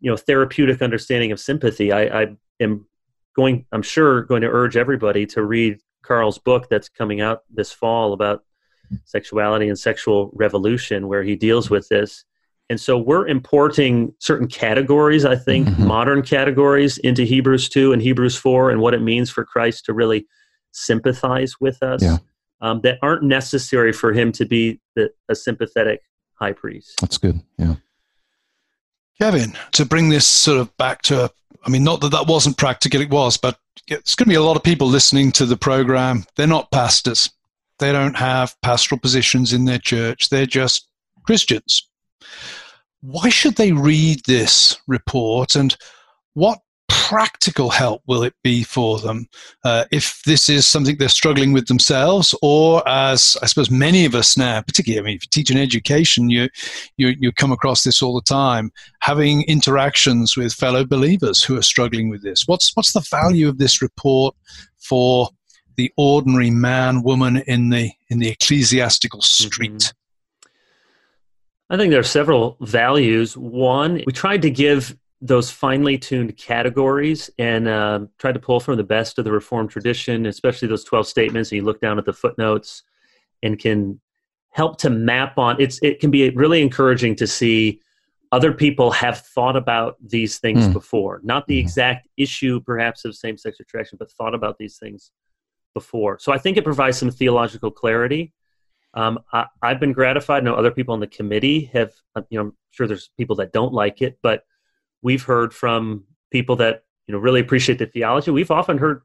you 0.00 0.10
know, 0.10 0.16
therapeutic 0.16 0.82
understanding 0.82 1.32
of 1.32 1.40
sympathy. 1.40 1.92
I, 1.92 2.22
I 2.22 2.26
am 2.60 2.86
going, 3.34 3.66
I'm 3.72 3.82
sure, 3.82 4.22
going 4.22 4.42
to 4.42 4.48
urge 4.48 4.76
everybody 4.76 5.26
to 5.26 5.44
read 5.44 5.78
Carl's 6.02 6.38
book 6.38 6.68
that's 6.68 6.88
coming 6.88 7.20
out 7.20 7.42
this 7.50 7.72
fall 7.72 8.12
about 8.12 8.44
sexuality 9.04 9.68
and 9.68 9.78
sexual 9.78 10.30
revolution, 10.34 11.08
where 11.08 11.22
he 11.22 11.36
deals 11.36 11.70
with 11.70 11.88
this. 11.88 12.24
And 12.68 12.80
so 12.80 12.96
we're 12.96 13.26
importing 13.26 14.14
certain 14.18 14.48
categories, 14.48 15.24
I 15.24 15.36
think, 15.36 15.68
mm-hmm. 15.68 15.86
modern 15.86 16.22
categories 16.22 16.98
into 16.98 17.22
Hebrews 17.22 17.68
2 17.68 17.92
and 17.92 18.00
Hebrews 18.00 18.36
4 18.36 18.70
and 18.70 18.80
what 18.80 18.94
it 18.94 19.02
means 19.02 19.30
for 19.30 19.44
Christ 19.44 19.84
to 19.86 19.92
really 19.92 20.26
sympathize 20.72 21.60
with 21.60 21.82
us 21.82 22.02
yeah. 22.02 22.18
um, 22.60 22.80
that 22.82 22.98
aren't 23.02 23.24
necessary 23.24 23.92
for 23.92 24.12
him 24.12 24.32
to 24.32 24.46
be 24.46 24.80
the, 24.96 25.10
a 25.28 25.34
sympathetic 25.34 26.00
high 26.34 26.52
priest. 26.52 26.94
That's 27.00 27.18
good. 27.18 27.40
Yeah. 27.58 27.74
Kevin, 29.22 29.56
to 29.70 29.84
bring 29.84 30.08
this 30.08 30.26
sort 30.26 30.58
of 30.58 30.76
back 30.78 31.00
to, 31.02 31.30
I 31.64 31.70
mean, 31.70 31.84
not 31.84 32.00
that 32.00 32.08
that 32.08 32.26
wasn't 32.26 32.56
practical, 32.56 33.00
it 33.00 33.10
was, 33.10 33.36
but 33.36 33.56
it's 33.86 34.16
going 34.16 34.24
to 34.24 34.30
be 34.30 34.34
a 34.34 34.42
lot 34.42 34.56
of 34.56 34.64
people 34.64 34.88
listening 34.88 35.30
to 35.30 35.46
the 35.46 35.56
program. 35.56 36.24
They're 36.34 36.48
not 36.48 36.72
pastors. 36.72 37.30
They 37.78 37.92
don't 37.92 38.16
have 38.16 38.60
pastoral 38.62 38.98
positions 38.98 39.52
in 39.52 39.64
their 39.64 39.78
church. 39.78 40.28
They're 40.28 40.44
just 40.44 40.88
Christians. 41.22 41.88
Why 43.00 43.28
should 43.28 43.54
they 43.54 43.70
read 43.70 44.22
this 44.26 44.76
report 44.88 45.54
and 45.54 45.76
what 46.34 46.58
practical 47.02 47.68
help 47.68 48.00
will 48.06 48.22
it 48.22 48.32
be 48.44 48.62
for 48.62 49.00
them 49.00 49.26
uh, 49.64 49.84
if 49.90 50.22
this 50.22 50.48
is 50.48 50.66
something 50.66 50.96
they're 50.96 51.08
struggling 51.08 51.52
with 51.52 51.66
themselves, 51.66 52.32
or 52.42 52.88
as 52.88 53.36
I 53.42 53.46
suppose 53.46 53.72
many 53.72 54.04
of 54.04 54.14
us 54.14 54.36
now, 54.36 54.62
particularly, 54.62 55.00
I 55.00 55.02
mean, 55.02 55.16
if 55.16 55.24
you 55.24 55.28
teach 55.28 55.50
in 55.50 55.56
education, 55.56 56.30
you, 56.30 56.48
you 56.96 57.08
you 57.18 57.32
come 57.32 57.50
across 57.50 57.82
this 57.82 58.02
all 58.02 58.14
the 58.14 58.22
time, 58.22 58.70
having 59.00 59.42
interactions 59.48 60.36
with 60.36 60.52
fellow 60.52 60.84
believers 60.84 61.42
who 61.42 61.58
are 61.58 61.62
struggling 61.62 62.08
with 62.08 62.22
this. 62.22 62.44
What's 62.46 62.70
what's 62.76 62.92
the 62.92 63.04
value 63.10 63.48
of 63.48 63.58
this 63.58 63.82
report 63.82 64.36
for 64.78 65.28
the 65.76 65.90
ordinary 65.96 66.50
man, 66.50 67.02
woman 67.02 67.38
in 67.48 67.70
the 67.70 67.90
in 68.10 68.20
the 68.20 68.28
ecclesiastical 68.28 69.20
mm-hmm. 69.20 69.46
street? 69.48 69.72
Mm-hmm. 69.72 71.74
I 71.74 71.78
think 71.78 71.90
there 71.90 72.00
are 72.00 72.04
several 72.04 72.58
values. 72.60 73.36
One, 73.36 74.04
we 74.06 74.12
tried 74.12 74.42
to 74.42 74.50
give 74.50 74.96
those 75.24 75.50
finely 75.50 75.96
tuned 75.96 76.36
categories 76.36 77.30
and 77.38 77.68
uh, 77.68 78.00
try 78.18 78.32
to 78.32 78.40
pull 78.40 78.58
from 78.58 78.76
the 78.76 78.84
best 78.84 79.18
of 79.18 79.24
the 79.24 79.32
Reformed 79.32 79.70
tradition, 79.70 80.26
especially 80.26 80.68
those 80.68 80.84
12 80.84 81.06
statements. 81.06 81.50
And 81.50 81.56
you 81.56 81.64
look 81.64 81.80
down 81.80 81.98
at 81.98 82.04
the 82.04 82.12
footnotes 82.12 82.82
and 83.42 83.58
can 83.58 84.00
help 84.50 84.78
to 84.78 84.90
map 84.90 85.38
on 85.38 85.60
it's 85.60 85.78
it 85.82 85.98
can 85.98 86.10
be 86.10 86.30
really 86.30 86.60
encouraging 86.62 87.16
to 87.16 87.26
see 87.26 87.80
other 88.32 88.52
people 88.52 88.90
have 88.90 89.18
thought 89.18 89.56
about 89.56 89.96
these 90.06 90.38
things 90.38 90.68
mm. 90.68 90.72
before 90.72 91.20
not 91.24 91.46
the 91.46 91.56
mm. 91.56 91.60
exact 91.60 92.06
issue 92.16 92.60
perhaps 92.60 93.04
of 93.04 93.14
same-sex 93.16 93.58
attraction 93.60 93.96
but 93.98 94.10
thought 94.12 94.34
about 94.34 94.58
these 94.58 94.76
things 94.76 95.10
before 95.74 96.18
so 96.18 96.32
i 96.32 96.38
think 96.38 96.56
it 96.56 96.64
provides 96.64 96.98
some 96.98 97.10
theological 97.10 97.70
clarity 97.70 98.32
um, 98.94 99.20
I, 99.32 99.46
have 99.62 99.80
been 99.80 99.94
gratified. 99.94 100.42
I 100.42 100.44
know 100.44 100.54
other 100.54 100.70
people 100.70 100.92
on 100.92 101.00
the 101.00 101.06
committee 101.06 101.70
have, 101.72 101.94
uh, 102.14 102.20
you 102.28 102.38
know, 102.38 102.44
I'm 102.44 102.56
sure 102.72 102.86
there's 102.86 103.08
people 103.16 103.34
that 103.36 103.50
don't 103.50 103.72
like 103.72 104.02
it, 104.02 104.18
but 104.22 104.44
we've 105.02 105.22
heard 105.22 105.52
from 105.52 106.04
people 106.30 106.56
that 106.56 106.84
you 107.06 107.12
know 107.12 107.18
really 107.18 107.40
appreciate 107.40 107.78
the 107.78 107.86
theology. 107.86 108.30
We've 108.30 108.50
often 108.50 108.78
heard 108.78 109.02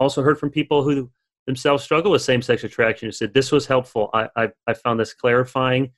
also 0.00 0.22
heard 0.22 0.38
from 0.38 0.50
people 0.50 0.82
who 0.82 1.10
themselves 1.46 1.82
struggle 1.82 2.10
with 2.10 2.22
same-sex 2.22 2.64
attraction 2.64 3.06
who 3.06 3.12
said 3.12 3.32
this 3.32 3.52
was 3.52 3.66
helpful. 3.66 4.10
I, 4.12 4.28
I, 4.36 4.48
I 4.66 4.74
found 4.74 4.98
this 5.00 5.14
clarifying. 5.14 5.92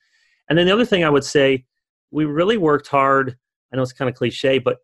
And 0.47 0.57
then 0.57 0.65
the 0.65 0.73
other 0.73 0.85
thing 0.85 1.03
I 1.03 1.09
would 1.09 1.23
say, 1.23 1.65
we 2.11 2.25
really 2.25 2.57
worked 2.57 2.87
hard. 2.87 3.37
I 3.71 3.75
know 3.75 3.81
it's 3.81 3.93
kind 3.93 4.09
of 4.09 4.15
cliche, 4.15 4.59
but 4.59 4.77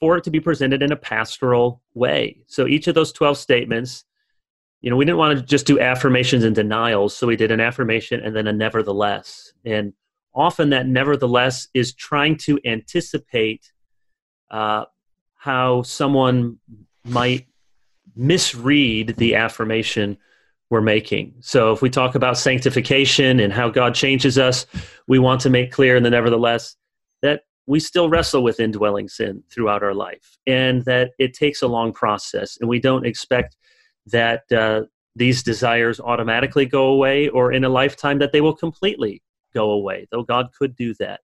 for 0.00 0.16
it 0.16 0.24
to 0.24 0.30
be 0.30 0.40
presented 0.40 0.82
in 0.82 0.92
a 0.92 0.96
pastoral 0.96 1.82
way. 1.94 2.38
So 2.46 2.66
each 2.66 2.86
of 2.86 2.94
those 2.94 3.12
12 3.12 3.38
statements, 3.38 4.04
you 4.80 4.90
know, 4.90 4.96
we 4.96 5.04
didn't 5.04 5.18
want 5.18 5.38
to 5.38 5.44
just 5.44 5.66
do 5.66 5.80
affirmations 5.80 6.44
and 6.44 6.54
denials. 6.54 7.16
So 7.16 7.26
we 7.26 7.36
did 7.36 7.50
an 7.50 7.60
affirmation 7.60 8.20
and 8.20 8.34
then 8.34 8.46
a 8.46 8.52
nevertheless. 8.52 9.52
And 9.64 9.92
often 10.34 10.70
that 10.70 10.86
nevertheless 10.86 11.68
is 11.74 11.94
trying 11.94 12.36
to 12.38 12.58
anticipate 12.64 13.72
uh, 14.50 14.84
how 15.36 15.82
someone 15.82 16.58
might 17.04 17.46
misread 18.16 19.16
the 19.16 19.36
affirmation 19.36 20.18
we're 20.70 20.80
making. 20.80 21.34
So 21.40 21.72
if 21.72 21.80
we 21.80 21.88
talk 21.88 22.14
about 22.14 22.36
sanctification 22.36 23.40
and 23.40 23.52
how 23.52 23.70
God 23.70 23.94
changes 23.94 24.38
us, 24.38 24.66
we 25.06 25.18
want 25.18 25.40
to 25.42 25.50
make 25.50 25.72
clear 25.72 25.96
in 25.96 26.02
the 26.02 26.10
nevertheless 26.10 26.76
that 27.22 27.42
we 27.66 27.80
still 27.80 28.08
wrestle 28.08 28.42
with 28.42 28.60
indwelling 28.60 29.08
sin 29.08 29.42
throughout 29.50 29.82
our 29.82 29.94
life 29.94 30.38
and 30.46 30.84
that 30.84 31.12
it 31.18 31.32
takes 31.32 31.62
a 31.62 31.68
long 31.68 31.92
process 31.92 32.58
and 32.60 32.68
we 32.68 32.80
don't 32.80 33.06
expect 33.06 33.56
that 34.06 34.50
uh, 34.52 34.82
these 35.16 35.42
desires 35.42 36.00
automatically 36.00 36.66
go 36.66 36.88
away 36.88 37.28
or 37.28 37.52
in 37.52 37.64
a 37.64 37.68
lifetime 37.68 38.18
that 38.18 38.32
they 38.32 38.40
will 38.40 38.54
completely 38.54 39.22
go 39.54 39.70
away, 39.70 40.06
though 40.10 40.22
God 40.22 40.48
could 40.58 40.76
do 40.76 40.94
that. 40.94 41.20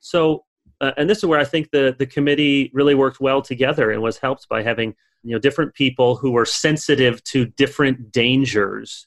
So 0.00 0.44
uh, 0.82 0.92
and 0.96 1.08
this 1.08 1.18
is 1.18 1.24
where 1.24 1.38
I 1.38 1.44
think 1.44 1.70
the 1.70 1.94
the 1.96 2.06
committee 2.06 2.70
really 2.74 2.94
worked 2.94 3.20
well 3.20 3.40
together 3.40 3.90
and 3.92 4.02
was 4.02 4.18
helped 4.18 4.48
by 4.48 4.62
having 4.62 4.94
you 5.22 5.32
know 5.32 5.38
different 5.38 5.72
people 5.74 6.16
who 6.16 6.32
were 6.32 6.44
sensitive 6.44 7.22
to 7.24 7.46
different 7.46 8.12
dangers. 8.12 9.06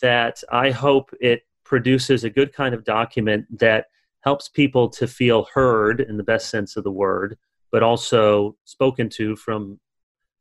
That 0.00 0.42
I 0.50 0.70
hope 0.70 1.10
it 1.20 1.42
produces 1.64 2.24
a 2.24 2.30
good 2.30 2.54
kind 2.54 2.74
of 2.74 2.84
document 2.84 3.58
that 3.58 3.86
helps 4.20 4.48
people 4.48 4.88
to 4.88 5.06
feel 5.06 5.48
heard 5.52 6.00
in 6.00 6.16
the 6.16 6.22
best 6.22 6.48
sense 6.48 6.76
of 6.76 6.84
the 6.84 6.90
word, 6.90 7.36
but 7.70 7.82
also 7.82 8.56
spoken 8.64 9.08
to 9.10 9.36
from 9.36 9.80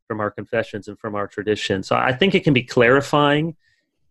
from 0.07 0.19
our 0.19 0.29
confessions 0.29 0.87
and 0.87 0.99
from 0.99 1.15
our 1.15 1.27
tradition. 1.27 1.81
So 1.81 1.95
I 1.95 2.13
think 2.13 2.35
it 2.35 2.43
can 2.43 2.53
be 2.53 2.63
clarifying 2.63 3.55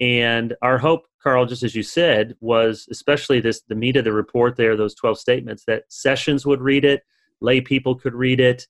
and 0.01 0.57
our 0.63 0.79
hope, 0.79 1.07
Carl, 1.23 1.47
just 1.47 1.63
as 1.63 1.75
you 1.75 1.83
said, 1.83 2.35
was 2.41 2.87
especially 2.91 3.41
this 3.41 3.63
the 3.63 3.75
meat 3.75 3.97
of 3.97 4.05
the 4.05 4.13
report 4.13 4.57
there, 4.57 4.77
those 4.77 4.95
12 4.95 5.19
statements, 5.19 5.65
that 5.65 5.85
sessions 5.89 6.47
would 6.47 6.61
read 6.61 6.85
it, 6.85 7.03
lay 7.41 7.61
people 7.61 7.95
could 7.95 8.15
read 8.15 8.41
it. 8.41 8.67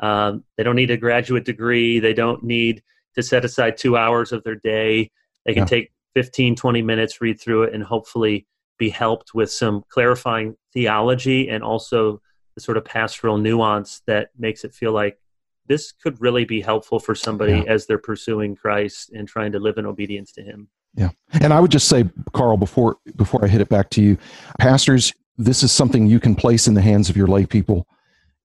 Um, 0.00 0.44
they 0.56 0.64
don't 0.64 0.76
need 0.76 0.90
a 0.90 0.96
graduate 0.96 1.44
degree. 1.44 2.00
They 2.00 2.14
don't 2.14 2.42
need 2.42 2.82
to 3.14 3.22
set 3.22 3.44
aside 3.44 3.76
two 3.76 3.96
hours 3.96 4.32
of 4.32 4.42
their 4.42 4.56
day. 4.56 5.10
They 5.46 5.54
can 5.54 5.62
yeah. 5.62 5.66
take 5.66 5.92
15, 6.14 6.56
20 6.56 6.82
minutes, 6.82 7.20
read 7.20 7.40
through 7.40 7.64
it, 7.64 7.74
and 7.74 7.84
hopefully 7.84 8.46
be 8.78 8.90
helped 8.90 9.34
with 9.34 9.50
some 9.50 9.84
clarifying 9.88 10.56
theology 10.72 11.48
and 11.48 11.62
also 11.62 12.20
the 12.54 12.60
sort 12.60 12.76
of 12.76 12.84
pastoral 12.84 13.38
nuance 13.38 14.02
that 14.06 14.30
makes 14.38 14.64
it 14.64 14.74
feel 14.74 14.92
like 14.92 15.18
this 15.66 15.92
could 15.92 16.20
really 16.20 16.44
be 16.44 16.60
helpful 16.60 16.98
for 16.98 17.14
somebody 17.14 17.52
yeah. 17.52 17.64
as 17.68 17.86
they're 17.86 17.98
pursuing 17.98 18.56
Christ 18.56 19.10
and 19.12 19.28
trying 19.28 19.52
to 19.52 19.60
live 19.60 19.78
in 19.78 19.86
obedience 19.86 20.32
to 20.32 20.42
him. 20.42 20.68
Yeah. 20.94 21.10
And 21.40 21.52
I 21.52 21.60
would 21.60 21.70
just 21.70 21.88
say 21.88 22.04
Carl 22.32 22.56
before 22.56 22.96
before 23.16 23.44
I 23.44 23.48
hit 23.48 23.60
it 23.60 23.68
back 23.68 23.90
to 23.90 24.02
you, 24.02 24.18
pastors, 24.58 25.12
this 25.38 25.62
is 25.62 25.72
something 25.72 26.06
you 26.06 26.20
can 26.20 26.34
place 26.34 26.66
in 26.66 26.74
the 26.74 26.82
hands 26.82 27.08
of 27.08 27.16
your 27.16 27.26
lay 27.26 27.46
people 27.46 27.86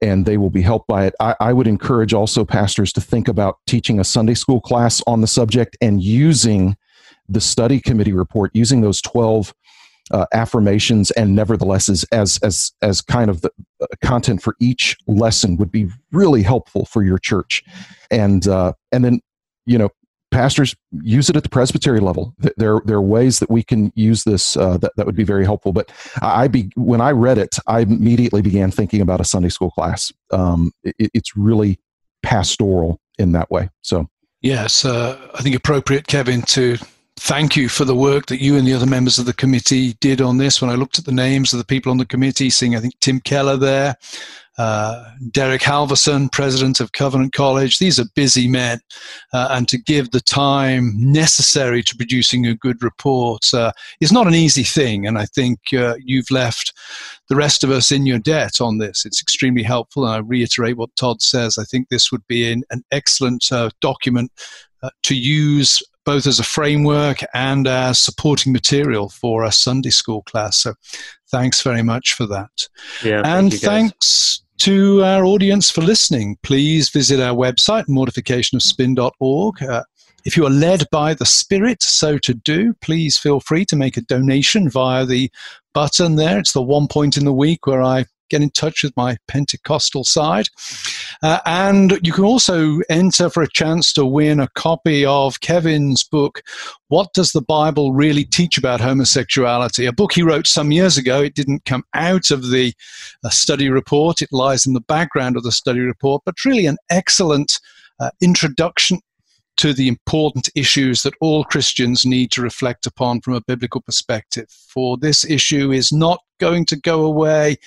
and 0.01 0.25
they 0.25 0.37
will 0.37 0.49
be 0.49 0.61
helped 0.61 0.87
by 0.87 1.05
it. 1.05 1.15
I, 1.19 1.35
I, 1.39 1.53
would 1.53 1.67
encourage 1.67 2.13
also 2.13 2.45
pastors 2.45 2.93
to 2.93 3.01
think 3.01 3.27
about 3.27 3.57
teaching 3.65 3.99
a 3.99 4.03
Sunday 4.03 4.35
school 4.35 4.61
class 4.61 5.01
on 5.07 5.21
the 5.21 5.27
subject 5.27 5.75
and 5.81 6.01
using 6.03 6.77
the 7.27 7.41
study 7.41 7.79
committee 7.79 8.13
report, 8.13 8.51
using 8.53 8.81
those 8.81 9.01
12 9.01 9.53
uh, 10.11 10.25
affirmations 10.33 11.11
and 11.11 11.35
nevertheless 11.35 11.89
as 11.89 12.05
as 12.13 12.71
as 12.81 13.01
kind 13.01 13.29
of 13.29 13.41
the 13.41 13.51
uh, 13.81 13.87
content 14.01 14.41
for 14.41 14.55
each 14.61 14.95
lesson 15.07 15.57
would 15.57 15.71
be 15.71 15.89
really 16.11 16.43
helpful 16.43 16.85
for 16.85 17.03
your 17.03 17.17
church 17.17 17.61
and 18.09 18.47
uh, 18.47 18.71
and 18.93 19.03
then 19.03 19.19
you 19.65 19.77
know 19.77 19.89
pastors 20.31 20.75
use 21.01 21.29
it 21.29 21.35
at 21.35 21.43
the 21.43 21.49
presbytery 21.49 21.99
level. 21.99 22.33
There 22.57 22.81
there 22.85 22.97
are 22.97 23.01
ways 23.01 23.39
that 23.39 23.49
we 23.49 23.63
can 23.63 23.91
use 23.95 24.23
this 24.23 24.57
uh, 24.57 24.77
that, 24.77 24.93
that 24.97 25.05
would 25.05 25.15
be 25.15 25.23
very 25.23 25.45
helpful. 25.45 25.73
But 25.73 25.91
i 26.21 26.47
be 26.47 26.69
when 26.75 27.01
i 27.01 27.11
read 27.11 27.37
it 27.37 27.57
i 27.67 27.79
immediately 27.81 28.41
began 28.41 28.71
thinking 28.71 29.01
about 29.01 29.21
a 29.21 29.25
sunday 29.25 29.49
school 29.49 29.71
class. 29.71 30.11
Um, 30.31 30.71
it, 30.83 31.11
it's 31.13 31.35
really 31.35 31.79
pastoral 32.23 32.99
in 33.17 33.31
that 33.33 33.49
way. 33.49 33.69
So. 33.81 34.07
Yes 34.41 34.85
uh, 34.85 35.17
i 35.33 35.41
think 35.41 35.55
appropriate 35.55 36.07
kevin 36.07 36.41
to 36.43 36.77
thank 37.17 37.55
you 37.55 37.67
for 37.67 37.83
the 37.85 37.95
work 37.95 38.27
that 38.27 38.41
you 38.41 38.55
and 38.57 38.67
the 38.67 38.73
other 38.73 38.85
members 38.85 39.17
of 39.17 39.25
the 39.25 39.33
committee 39.33 39.93
did 39.93 40.21
on 40.21 40.37
this. 40.37 40.61
When 40.61 40.69
I 40.69 40.75
looked 40.75 40.99
at 40.99 41.05
the 41.05 41.11
names 41.11 41.51
of 41.51 41.57
the 41.57 41.65
people 41.65 41.91
on 41.91 41.97
the 41.97 42.05
committee, 42.05 42.49
seeing 42.49 42.75
I 42.75 42.79
think 42.79 42.93
Tim 42.99 43.19
Keller 43.19 43.57
there, 43.57 43.95
uh, 44.57 45.11
Derek 45.31 45.61
Halvorson, 45.61 46.31
president 46.31 46.79
of 46.79 46.91
Covenant 46.91 47.33
College, 47.33 47.77
these 47.77 47.99
are 47.99 48.05
busy 48.15 48.47
men, 48.47 48.79
uh, 49.33 49.49
and 49.51 49.67
to 49.67 49.77
give 49.77 50.11
the 50.11 50.21
time 50.21 50.93
necessary 50.95 51.83
to 51.83 51.95
producing 51.95 52.45
a 52.47 52.55
good 52.55 52.81
report 52.81 53.53
uh, 53.53 53.71
is 54.01 54.11
not 54.11 54.27
an 54.27 54.33
easy 54.33 54.63
thing. 54.63 55.05
And 55.05 55.17
I 55.17 55.25
think 55.25 55.59
uh, 55.73 55.95
you've 56.03 56.31
left 56.31 56.73
the 57.29 57.35
rest 57.35 57.63
of 57.63 57.69
us 57.69 57.91
in 57.91 58.05
your 58.05 58.19
debt 58.19 58.59
on 58.59 58.79
this. 58.79 59.05
It's 59.05 59.21
extremely 59.21 59.63
helpful, 59.63 60.05
and 60.05 60.15
I 60.15 60.19
reiterate 60.19 60.77
what 60.77 60.95
Todd 60.95 61.21
says. 61.21 61.57
I 61.57 61.63
think 61.63 61.89
this 61.89 62.11
would 62.11 62.25
be 62.27 62.51
an, 62.51 62.63
an 62.71 62.83
excellent 62.91 63.45
uh, 63.51 63.69
document 63.81 64.31
uh, 64.81 64.89
to 65.03 65.15
use 65.15 65.83
both 66.03 66.25
as 66.25 66.39
a 66.39 66.43
framework 66.43 67.19
and 67.33 67.67
as 67.67 67.99
supporting 67.99 68.53
material 68.53 69.09
for 69.09 69.43
a 69.43 69.51
Sunday 69.51 69.89
school 69.89 70.21
class. 70.21 70.57
So 70.57 70.73
thanks 71.29 71.61
very 71.61 71.83
much 71.83 72.13
for 72.13 72.25
that. 72.27 72.69
Yeah, 73.03 73.21
and 73.25 73.51
thank 73.51 73.61
thanks 73.61 74.41
to 74.59 75.03
our 75.03 75.25
audience 75.25 75.69
for 75.69 75.81
listening. 75.81 76.37
Please 76.43 76.89
visit 76.89 77.19
our 77.19 77.35
website, 77.35 77.87
mortificationofspin.org. 77.87 79.63
Uh, 79.63 79.83
if 80.25 80.35
you 80.35 80.45
are 80.45 80.51
led 80.51 80.85
by 80.91 81.13
the 81.13 81.25
Spirit 81.25 81.81
so 81.81 82.17
to 82.17 82.33
do, 82.33 82.73
please 82.81 83.17
feel 83.17 83.39
free 83.39 83.65
to 83.65 83.75
make 83.75 83.97
a 83.97 84.01
donation 84.01 84.69
via 84.69 85.05
the 85.05 85.31
button 85.73 86.15
there. 86.15 86.39
It's 86.39 86.53
the 86.53 86.61
one 86.61 86.87
point 86.87 87.17
in 87.17 87.25
the 87.25 87.33
week 87.33 87.67
where 87.67 87.81
I 87.81 88.05
get 88.29 88.41
in 88.41 88.49
touch 88.49 88.83
with 88.83 88.95
my 88.95 89.17
Pentecostal 89.27 90.03
side. 90.03 90.47
Uh, 91.21 91.39
and 91.45 91.99
you 92.03 92.11
can 92.11 92.23
also 92.23 92.79
enter 92.89 93.29
for 93.29 93.41
a 93.43 93.49
chance 93.49 93.91
to 93.93 94.05
win 94.05 94.39
a 94.39 94.49
copy 94.49 95.05
of 95.05 95.39
Kevin's 95.41 96.03
book, 96.03 96.41
What 96.89 97.13
Does 97.13 97.31
the 97.31 97.41
Bible 97.41 97.93
Really 97.93 98.23
Teach 98.23 98.57
About 98.57 98.81
Homosexuality? 98.81 99.85
A 99.85 99.93
book 99.93 100.13
he 100.13 100.21
wrote 100.21 100.47
some 100.47 100.71
years 100.71 100.97
ago. 100.97 101.21
It 101.21 101.35
didn't 101.35 101.65
come 101.65 101.83
out 101.93 102.31
of 102.31 102.49
the 102.51 102.73
uh, 103.23 103.29
study 103.29 103.69
report, 103.69 104.21
it 104.21 104.31
lies 104.31 104.65
in 104.65 104.73
the 104.73 104.81
background 104.81 105.37
of 105.37 105.43
the 105.43 105.51
study 105.51 105.79
report, 105.79 106.23
but 106.25 106.45
really 106.45 106.65
an 106.65 106.77
excellent 106.89 107.59
uh, 107.99 108.11
introduction 108.21 108.99
to 109.57 109.73
the 109.73 109.87
important 109.87 110.49
issues 110.55 111.01
that 111.01 111.15
all 111.19 111.43
Christians 111.43 112.05
need 112.05 112.31
to 112.31 112.41
reflect 112.41 112.85
upon 112.85 113.21
from 113.21 113.33
a 113.33 113.41
biblical 113.41 113.81
perspective. 113.81 114.49
For 114.49 114.97
this 114.97 115.25
issue 115.25 115.71
is 115.71 115.91
not 115.91 116.19
going 116.39 116.65
to 116.67 116.75
go 116.75 117.03
away 117.03 117.57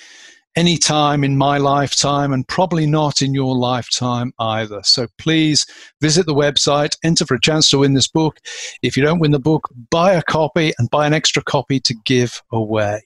any 0.55 0.77
time 0.77 1.23
in 1.23 1.37
my 1.37 1.57
lifetime 1.57 2.33
and 2.33 2.47
probably 2.47 2.85
not 2.85 3.21
in 3.21 3.33
your 3.33 3.55
lifetime 3.55 4.33
either. 4.39 4.81
So 4.83 5.07
please 5.17 5.65
visit 6.01 6.25
the 6.25 6.35
website, 6.35 6.95
enter 7.03 7.25
for 7.25 7.35
a 7.35 7.41
chance 7.41 7.69
to 7.69 7.79
win 7.79 7.93
this 7.93 8.07
book. 8.07 8.39
If 8.81 8.97
you 8.97 9.03
don't 9.03 9.19
win 9.19 9.31
the 9.31 9.39
book, 9.39 9.69
buy 9.89 10.13
a 10.13 10.23
copy 10.23 10.73
and 10.77 10.89
buy 10.89 11.07
an 11.07 11.13
extra 11.13 11.43
copy 11.43 11.79
to 11.81 11.95
give 12.05 12.41
away. 12.51 13.01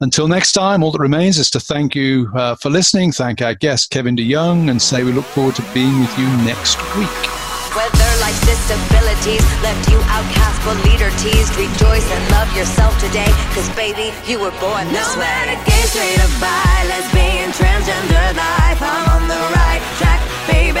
Until 0.00 0.28
next 0.28 0.52
time, 0.52 0.82
all 0.82 0.92
that 0.92 1.00
remains 1.00 1.38
is 1.38 1.50
to 1.50 1.60
thank 1.60 1.94
you 1.94 2.30
uh, 2.34 2.54
for 2.56 2.70
listening, 2.70 3.10
thank 3.10 3.42
our 3.42 3.54
guest 3.54 3.90
Kevin 3.90 4.16
DeYoung, 4.16 4.70
and 4.70 4.80
say 4.80 5.02
we 5.02 5.12
look 5.12 5.24
forward 5.24 5.56
to 5.56 5.62
being 5.74 5.98
with 6.00 6.18
you 6.18 6.26
next 6.44 6.78
week. 6.96 7.37
Whether 7.76 8.10
life's 8.24 8.40
disabilities 8.48 9.44
left 9.60 9.90
you 9.92 10.00
outcast 10.08 10.56
but 10.64 10.76
leader 10.88 11.10
teased, 11.20 11.52
rejoice 11.56 12.08
and 12.10 12.22
love 12.32 12.48
yourself 12.56 12.96
today, 12.98 13.28
cause 13.52 13.68
baby, 13.76 14.12
you 14.24 14.40
were 14.40 14.54
born 14.56 14.88
this 14.88 15.04
no 15.14 15.20
way. 15.20 15.28
No 15.28 15.52
matter 15.52 15.58
gay, 15.68 15.84
straight 15.92 16.16
or 16.16 16.32
bi, 16.40 16.74
lesbian, 16.88 17.52
transgender 17.52 18.32
life, 18.40 18.80
I'm 18.80 19.04
on 19.20 19.28
the 19.28 19.42
right 19.52 19.84
track, 20.00 20.20
baby, 20.48 20.80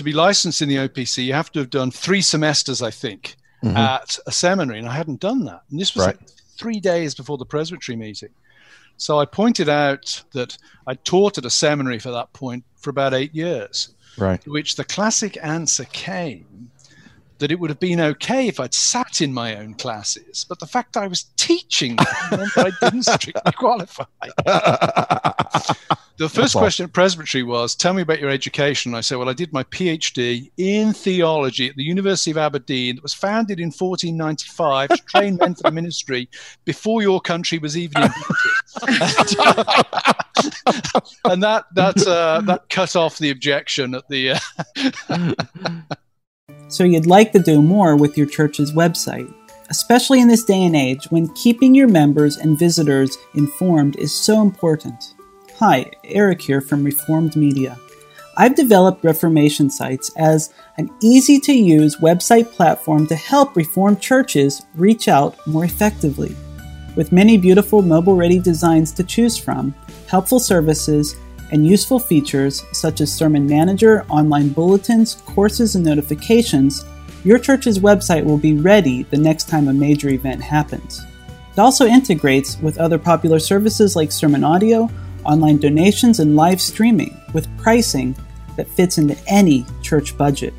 To 0.00 0.04
be 0.04 0.12
licensed 0.14 0.62
in 0.62 0.68
the 0.70 0.76
OPC, 0.76 1.26
you 1.26 1.34
have 1.34 1.52
to 1.52 1.58
have 1.58 1.68
done 1.68 1.90
three 1.90 2.22
semesters, 2.22 2.80
I 2.80 2.90
think, 2.90 3.36
mm-hmm. 3.62 3.76
at 3.76 4.18
a 4.26 4.32
seminary, 4.32 4.78
and 4.78 4.88
I 4.88 4.94
hadn't 4.94 5.20
done 5.20 5.44
that. 5.44 5.62
And 5.70 5.78
this 5.78 5.94
was 5.94 6.06
right. 6.06 6.16
three 6.56 6.80
days 6.80 7.14
before 7.14 7.36
the 7.36 7.44
presbytery 7.44 7.96
meeting. 7.96 8.30
So 8.96 9.18
I 9.18 9.26
pointed 9.26 9.68
out 9.68 10.22
that 10.32 10.56
I 10.86 10.94
taught 10.94 11.36
at 11.36 11.44
a 11.44 11.50
seminary 11.50 11.98
for 11.98 12.10
that 12.12 12.32
point 12.32 12.64
for 12.76 12.88
about 12.88 13.12
eight 13.12 13.34
years. 13.34 13.90
Right. 14.16 14.40
To 14.40 14.50
which 14.50 14.76
the 14.76 14.84
classic 14.84 15.36
answer 15.42 15.84
came 15.84 16.70
that 17.36 17.52
it 17.52 17.60
would 17.60 17.68
have 17.68 17.80
been 17.80 18.00
okay 18.00 18.48
if 18.48 18.58
I'd 18.58 18.72
sat 18.72 19.20
in 19.20 19.34
my 19.34 19.56
own 19.56 19.74
classes, 19.74 20.46
but 20.48 20.60
the 20.60 20.66
fact 20.66 20.96
I 20.96 21.08
was 21.08 21.24
teaching 21.36 21.96
meant 22.30 22.54
that 22.54 22.72
I 22.72 22.84
didn't 22.84 23.02
strictly 23.02 23.52
qualify. 23.56 24.04
the 26.20 26.28
first 26.28 26.54
question 26.54 26.84
at 26.84 26.92
Presbytery 26.92 27.42
was, 27.42 27.74
"Tell 27.74 27.94
me 27.94 28.02
about 28.02 28.20
your 28.20 28.28
education." 28.28 28.94
I 28.94 29.00
said, 29.00 29.16
"Well, 29.16 29.30
I 29.30 29.32
did 29.32 29.54
my 29.54 29.64
PhD 29.64 30.50
in 30.58 30.92
theology 30.92 31.70
at 31.70 31.76
the 31.76 31.82
University 31.82 32.30
of 32.30 32.36
Aberdeen. 32.36 32.96
That 32.96 33.02
was 33.02 33.14
founded 33.14 33.58
in 33.58 33.70
1495 33.70 34.90
to 34.90 34.98
train 34.98 35.36
men 35.36 35.54
for 35.54 35.62
the 35.62 35.70
ministry 35.70 36.28
before 36.66 37.00
your 37.00 37.22
country 37.22 37.58
was 37.58 37.74
even 37.74 38.02
invented." 38.02 38.36
and 41.24 41.42
that 41.42 41.64
that 41.74 42.06
uh, 42.06 42.42
that 42.42 42.64
cut 42.68 42.94
off 42.96 43.16
the 43.16 43.30
objection 43.30 43.94
at 43.94 44.06
the. 44.10 44.38
Uh 45.08 45.32
so 46.68 46.84
you'd 46.84 47.06
like 47.06 47.32
to 47.32 47.38
do 47.38 47.62
more 47.62 47.96
with 47.96 48.18
your 48.18 48.26
church's 48.26 48.72
website, 48.72 49.32
especially 49.70 50.20
in 50.20 50.28
this 50.28 50.44
day 50.44 50.64
and 50.64 50.76
age 50.76 51.06
when 51.06 51.32
keeping 51.32 51.74
your 51.74 51.88
members 51.88 52.36
and 52.36 52.58
visitors 52.58 53.16
informed 53.34 53.96
is 53.96 54.12
so 54.12 54.42
important. 54.42 55.14
Hi, 55.60 55.90
Eric 56.04 56.40
here 56.40 56.62
from 56.62 56.82
Reformed 56.82 57.36
Media. 57.36 57.78
I've 58.34 58.54
developed 58.54 59.04
Reformation 59.04 59.68
Sites 59.68 60.10
as 60.16 60.54
an 60.78 60.88
easy 61.02 61.38
to 61.40 61.52
use 61.52 61.96
website 61.96 62.50
platform 62.50 63.06
to 63.08 63.14
help 63.14 63.54
Reformed 63.54 64.00
churches 64.00 64.62
reach 64.74 65.06
out 65.06 65.36
more 65.46 65.66
effectively. 65.66 66.34
With 66.96 67.12
many 67.12 67.36
beautiful 67.36 67.82
mobile 67.82 68.16
ready 68.16 68.38
designs 68.38 68.90
to 68.92 69.04
choose 69.04 69.36
from, 69.36 69.74
helpful 70.08 70.40
services, 70.40 71.14
and 71.52 71.66
useful 71.66 71.98
features 71.98 72.64
such 72.72 73.02
as 73.02 73.12
Sermon 73.12 73.46
Manager, 73.46 74.06
online 74.08 74.48
bulletins, 74.48 75.16
courses, 75.26 75.74
and 75.74 75.84
notifications, 75.84 76.86
your 77.22 77.38
church's 77.38 77.80
website 77.80 78.24
will 78.24 78.38
be 78.38 78.54
ready 78.54 79.02
the 79.02 79.18
next 79.18 79.50
time 79.50 79.68
a 79.68 79.74
major 79.74 80.08
event 80.08 80.40
happens. 80.40 81.02
It 81.52 81.58
also 81.58 81.84
integrates 81.84 82.58
with 82.60 82.78
other 82.78 82.98
popular 82.98 83.38
services 83.38 83.94
like 83.94 84.10
sermon 84.10 84.42
audio, 84.42 84.88
online 85.24 85.58
donations, 85.58 86.20
and 86.20 86.36
live 86.36 86.60
streaming 86.60 87.16
with 87.32 87.48
pricing 87.58 88.16
that 88.56 88.68
fits 88.68 88.98
into 88.98 89.16
any 89.26 89.64
church 89.82 90.16
budget. 90.16 90.54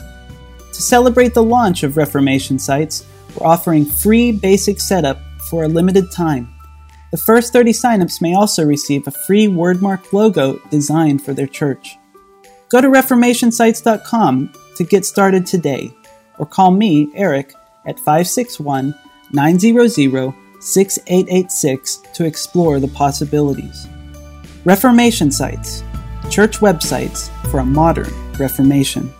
To 0.73 0.81
celebrate 0.81 1.33
the 1.33 1.43
launch 1.43 1.83
of 1.83 1.97
Reformation 1.97 2.57
Sites, 2.57 3.05
we're 3.35 3.47
offering 3.47 3.85
free 3.85 4.31
basic 4.31 4.79
setup 4.79 5.19
for 5.49 5.63
a 5.63 5.67
limited 5.67 6.11
time. 6.11 6.53
The 7.11 7.17
first 7.17 7.51
30 7.51 7.73
signups 7.73 8.21
may 8.21 8.35
also 8.35 8.65
receive 8.65 9.05
a 9.05 9.11
free 9.11 9.47
wordmark 9.47 10.13
logo 10.13 10.59
designed 10.69 11.23
for 11.23 11.33
their 11.33 11.47
church. 11.47 11.97
Go 12.69 12.79
to 12.79 12.87
reformationsites.com 12.87 14.53
to 14.77 14.83
get 14.85 15.05
started 15.05 15.45
today, 15.45 15.91
or 16.39 16.45
call 16.45 16.71
me, 16.71 17.11
Eric, 17.13 17.53
at 17.85 17.97
561 17.97 18.95
900 19.33 20.33
6886 20.61 21.95
to 22.13 22.25
explore 22.25 22.79
the 22.79 22.87
possibilities. 22.87 23.87
Reformation 24.63 25.31
Sites, 25.31 25.83
church 26.29 26.59
websites 26.59 27.29
for 27.49 27.61
a 27.61 27.65
modern 27.65 28.13
Reformation. 28.33 29.11